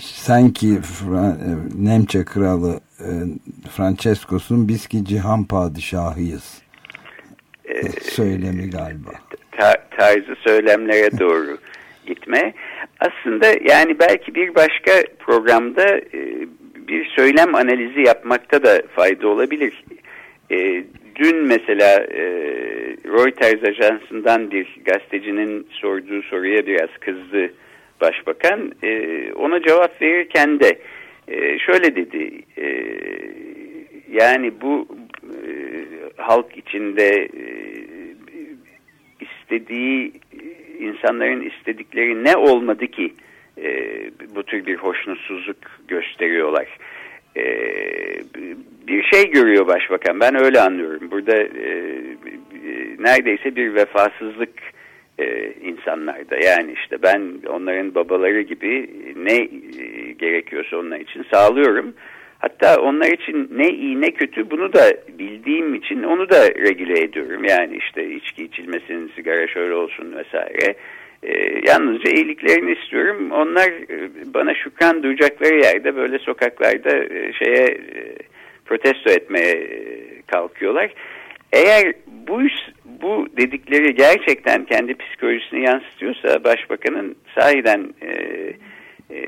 sanki 0.00 0.80
Fra 0.80 1.36
Nemçe 1.78 2.24
kralı 2.24 2.80
Francesco'sun 3.76 4.68
biz 4.68 4.86
ki 4.86 5.04
cihan 5.04 5.44
padişahıyız 5.44 6.62
söylemi 8.02 8.70
galiba. 8.70 9.10
tarzı 9.96 10.36
söylemlere 10.46 11.10
doğru 11.18 11.58
gitme. 12.06 12.54
Aslında 13.00 13.46
yani 13.46 13.98
belki 13.98 14.34
bir 14.34 14.54
başka 14.54 14.92
programda 15.18 16.00
bir 16.88 17.06
söylem 17.16 17.54
analizi 17.54 18.00
yapmakta 18.00 18.62
da 18.62 18.82
fayda 18.96 19.28
olabilir. 19.28 19.84
Dün 21.16 21.36
mesela 21.36 22.00
e, 22.00 22.22
Reuters 23.04 23.64
ajansından 23.64 24.50
bir 24.50 24.76
gazetecinin 24.84 25.66
sorduğu 25.70 26.22
soruya 26.22 26.66
biraz 26.66 26.90
kızdı 27.00 27.52
başbakan. 28.00 28.72
E, 28.82 29.32
ona 29.32 29.62
cevap 29.62 30.02
verirken 30.02 30.60
de 30.60 30.78
e, 31.28 31.58
şöyle 31.58 31.96
dedi. 31.96 32.42
E, 32.58 32.86
yani 34.12 34.52
bu 34.60 34.88
e, 35.22 35.48
halk 36.16 36.56
içinde 36.56 37.08
e, 37.24 37.46
istediği 39.20 40.12
insanların 40.78 41.50
istedikleri 41.50 42.24
ne 42.24 42.36
olmadı 42.36 42.86
ki 42.86 43.12
e, 43.58 44.00
bu 44.34 44.42
tür 44.42 44.66
bir 44.66 44.76
hoşnutsuzluk 44.76 45.56
gösteriyorlar. 45.88 46.66
E, 47.40 47.44
bir 48.86 49.02
şey 49.02 49.30
görüyor 49.30 49.66
başbakan. 49.66 50.20
Ben 50.20 50.44
öyle 50.44 50.60
anlıyorum. 50.60 51.10
Burada 51.10 51.36
e, 51.36 51.68
e, 51.68 52.96
neredeyse 52.98 53.56
bir 53.56 53.74
vefasızlık 53.74 54.54
e, 55.18 55.52
insanlarda. 55.52 56.36
Yani 56.36 56.72
işte 56.72 57.02
ben 57.02 57.32
onların 57.48 57.94
babaları 57.94 58.40
gibi 58.40 58.90
ne 59.16 59.36
e, 59.36 60.12
gerekiyorsa 60.12 60.76
onlar 60.76 61.00
için 61.00 61.26
sağlıyorum. 61.32 61.94
Hatta 62.38 62.80
onlar 62.80 63.06
için 63.06 63.48
ne 63.52 63.68
iyi 63.68 64.00
ne 64.00 64.10
kötü 64.10 64.50
bunu 64.50 64.72
da 64.72 64.92
bildiğim 65.18 65.74
için 65.74 66.02
onu 66.02 66.30
da 66.30 66.48
regüle 66.48 67.00
ediyorum. 67.00 67.44
Yani 67.44 67.76
işte 67.76 68.10
içki 68.10 68.44
içilmesin, 68.44 69.12
sigara 69.16 69.46
şöyle 69.46 69.74
olsun 69.74 70.14
vesaire. 70.16 70.74
E, 71.22 71.60
yalnızca 71.66 72.10
iyiliklerini 72.10 72.72
istiyorum. 72.72 73.30
Onlar 73.32 73.68
e, 73.68 74.10
bana 74.34 74.54
şükran 74.54 75.02
duyacakları 75.02 75.54
yerde 75.54 75.96
böyle 75.96 76.18
sokaklarda 76.18 76.96
e, 76.96 77.32
şeye 77.32 77.66
e, 77.66 78.16
protesto 78.64 79.10
etmeye 79.10 79.66
kalkıyorlar. 80.26 80.90
Eğer 81.52 81.92
bu 82.06 82.40
bu 82.84 83.28
dedikleri 83.36 83.94
gerçekten 83.94 84.64
kendi 84.64 84.94
psikolojisini 84.94 85.64
yansıtıyorsa 85.64 86.44
başbakanın 86.44 87.16
sahiden 87.34 87.94
e, 88.02 88.10
e, 89.10 89.26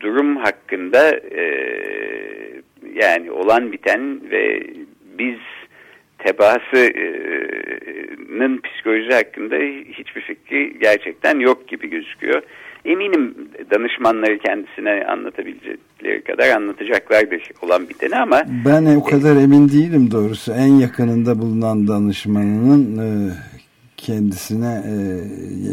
durum 0.00 0.36
hakkında 0.36 1.10
e, 1.16 1.44
yani 2.94 3.30
olan 3.30 3.72
biten 3.72 4.30
ve 4.30 4.62
biz 5.18 5.38
tebaasının 6.26 7.80
psikoloji 8.60 9.14
hakkında 9.14 9.54
hiçbir 9.98 10.20
fikri 10.20 10.78
gerçekten 10.80 11.38
yok 11.38 11.68
gibi 11.68 11.90
gözüküyor. 11.90 12.42
Eminim 12.84 13.34
danışmanları 13.70 14.38
kendisine 14.38 15.06
anlatabilecekleri 15.06 16.24
kadar 16.24 16.50
anlatacaklardır 16.50 17.50
olan 17.62 17.88
biteni 17.88 18.16
ama... 18.16 18.42
Ben 18.66 18.96
o 18.96 19.04
kadar 19.04 19.36
emin 19.36 19.68
değilim 19.68 20.10
doğrusu. 20.10 20.52
En 20.52 20.72
yakınında 20.72 21.38
bulunan 21.38 21.88
danışmanının 21.88 22.98
e, 22.98 23.32
kendisine 23.96 24.82
e, 24.86 24.94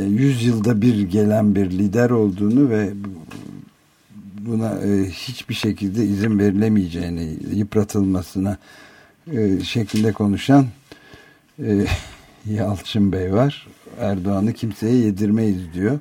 100 0.09 0.45
yılda 0.45 0.81
bir 0.81 1.01
gelen 1.01 1.55
bir 1.55 1.69
lider 1.69 2.09
olduğunu 2.09 2.69
ve 2.69 2.89
buna 4.47 4.69
e, 4.69 5.03
hiçbir 5.09 5.53
şekilde 5.53 6.03
izin 6.03 6.39
verilemeyeceğini, 6.39 7.29
yıpratılmasına 7.53 8.57
e, 9.27 9.63
şeklinde 9.63 10.11
konuşan 10.11 10.65
Yalçın 12.45 13.11
Bey 13.11 13.33
var. 13.33 13.67
Erdoğan'ı 13.99 14.53
kimseye 14.53 14.95
yedirmeyiz 14.95 15.73
diyor. 15.73 15.99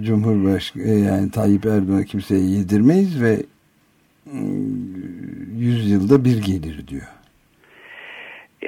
Cumhurbaşkanı 0.00 0.98
yani 0.98 1.30
Tayyip 1.30 1.66
Erdoğan 1.66 2.04
kimseye 2.04 2.40
yedirmeyiz 2.40 3.22
ve 3.22 3.36
yüz 5.58 5.90
yılda 5.90 6.24
bir 6.24 6.42
gelir 6.42 6.88
diyor. 6.88 7.06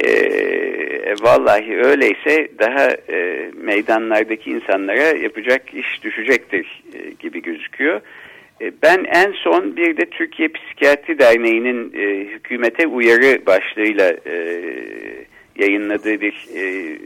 E, 0.04 1.14
vallahi 1.20 1.76
öyleyse 1.76 2.48
daha 2.58 2.90
e, 2.90 3.50
meydanlardaki 3.54 4.50
insanlara 4.50 5.02
yapacak 5.02 5.74
iş 5.74 6.04
düşecektir 6.04 6.84
e, 6.94 7.10
gibi 7.10 7.42
gözüküyor. 7.42 8.00
E, 8.60 8.72
ben 8.82 9.04
en 9.04 9.32
son 9.32 9.76
bir 9.76 9.96
de 9.96 10.06
Türkiye 10.10 10.48
Psikiyatri 10.48 11.18
Derneği'nin 11.18 11.92
e, 11.94 12.24
hükümete 12.24 12.86
uyarı 12.86 13.46
başlığıyla 13.46 14.16
e, 14.26 14.62
yayınladığı 15.56 16.20
bir 16.20 16.46
e, 16.54 16.96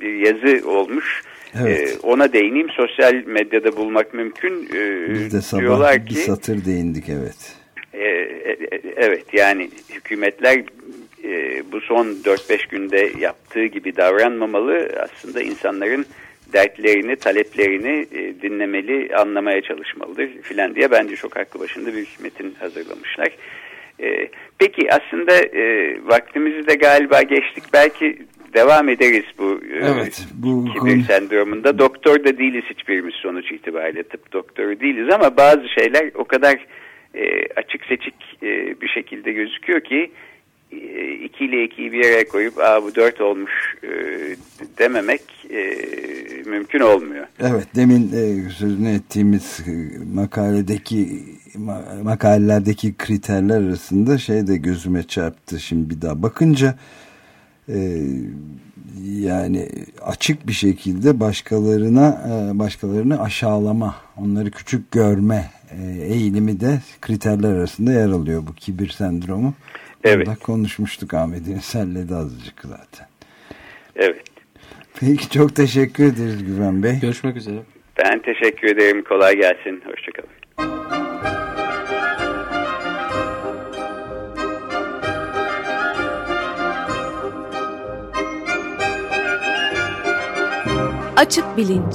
bir 0.00 0.14
yazı 0.14 0.68
olmuş. 0.68 1.22
Evet. 1.60 1.88
Ee, 1.88 1.98
ona 2.02 2.32
değineyim. 2.32 2.70
Sosyal 2.70 3.14
medyada 3.26 3.76
bulmak 3.76 4.14
mümkün. 4.14 4.68
Ee, 4.74 5.14
Biz 5.14 5.32
de 5.32 5.40
sabah 5.40 5.60
diyorlar 5.60 6.06
ki, 6.06 6.14
bir 6.14 6.20
satır 6.20 6.64
değindik 6.64 7.08
evet. 7.08 7.56
E, 7.92 7.98
e, 7.98 8.50
e 8.50 8.80
evet 8.96 9.24
yani 9.32 9.70
hükümetler 9.90 10.64
e, 11.24 11.62
bu 11.72 11.80
son 11.80 12.06
4-5 12.06 12.68
günde 12.68 13.12
yaptığı 13.18 13.64
gibi 13.64 13.96
davranmamalı. 13.96 14.88
Aslında 15.02 15.42
insanların 15.42 16.06
dertlerini, 16.52 17.16
taleplerini 17.16 18.06
e, 18.12 18.42
dinlemeli, 18.42 19.16
anlamaya 19.16 19.62
çalışmalıdır 19.62 20.28
filan 20.42 20.74
diye 20.74 20.90
bence 20.90 21.16
çok 21.16 21.36
aklı 21.36 21.60
başında 21.60 21.94
bir 21.94 22.08
metin 22.22 22.54
hazırlamışlar. 22.60 23.28
E, 24.02 24.28
peki 24.58 24.88
aslında 24.92 25.32
e, 25.32 25.96
vaktimizi 26.04 26.68
de 26.68 26.74
galiba 26.74 27.22
geçtik. 27.22 27.64
Belki 27.72 28.18
devam 28.54 28.88
ederiz 28.88 29.24
bu, 29.38 29.60
e, 29.72 29.78
evet, 29.78 30.26
bu 30.34 30.64
kibir 30.64 31.02
sendromunda. 31.02 31.78
Doktor 31.78 32.24
da 32.24 32.38
değiliz 32.38 32.64
hiçbirimiz 32.70 33.14
sonuç 33.14 33.52
itibariyle 33.52 34.02
tıp 34.02 34.32
doktoru 34.32 34.80
değiliz 34.80 35.14
ama 35.14 35.36
bazı 35.36 35.68
şeyler 35.68 36.10
o 36.14 36.24
kadar 36.24 36.66
e, 37.14 37.46
açık 37.56 37.84
seçik 37.84 38.14
e, 38.42 38.80
bir 38.80 38.88
şekilde 38.88 39.32
gözüküyor 39.32 39.80
ki 39.80 40.10
2 40.70 41.44
ile 41.44 41.64
2'yi 41.64 41.92
bir 41.92 42.04
araya 42.04 42.28
koyup 42.28 42.58
Aa, 42.58 42.82
bu 42.82 42.94
4 42.94 43.20
olmuş 43.20 43.76
e, 43.82 43.88
dememek 44.78 45.22
e, 45.50 45.62
mümkün 46.46 46.80
olmuyor. 46.80 47.26
Evet 47.40 47.66
demin 47.74 48.12
e, 48.12 48.50
sözünü 48.50 48.90
ettiğimiz 48.94 49.60
e, 49.66 49.72
makaledeki 50.14 51.22
ma, 51.58 51.84
makalelerdeki 52.02 52.94
kriterler 52.98 53.60
arasında 53.62 54.18
şey 54.18 54.46
de 54.46 54.56
gözüme 54.56 55.02
çarptı 55.02 55.60
şimdi 55.60 55.90
bir 55.90 56.02
daha 56.02 56.22
bakınca 56.22 56.74
e, 57.68 58.00
yani 59.06 59.68
açık 60.02 60.46
bir 60.46 60.52
şekilde 60.52 61.20
başkalarına 61.20 62.22
e, 62.28 62.58
başkalarını 62.58 63.22
aşağılama 63.22 63.96
onları 64.16 64.50
küçük 64.50 64.90
görme 64.90 65.50
e, 65.70 66.02
eğilimi 66.02 66.60
de 66.60 66.80
kriterler 67.00 67.52
arasında 67.52 67.92
yer 67.92 68.08
alıyor 68.08 68.42
bu 68.46 68.54
kibir 68.54 68.88
sendromu. 68.88 69.54
Evet. 70.04 70.28
Orada 70.28 70.38
konuşmuştuk 70.38 71.14
Ahmet 71.14 71.48
Ünsel'le 71.48 72.08
de 72.08 72.14
azıcık 72.14 72.62
zaten. 72.62 73.06
Evet. 73.96 74.22
Peki 75.00 75.30
çok 75.30 75.56
teşekkür 75.56 76.04
ederiz 76.04 76.44
Güven 76.44 76.82
Bey. 76.82 77.00
Görüşmek 77.00 77.36
üzere. 77.36 77.58
Ben 77.98 78.22
teşekkür 78.22 78.68
ederim. 78.68 79.04
Kolay 79.04 79.36
gelsin. 79.36 79.82
Hoşçakalın. 79.86 80.30
Açık 91.16 91.56
Bilinç 91.56 91.94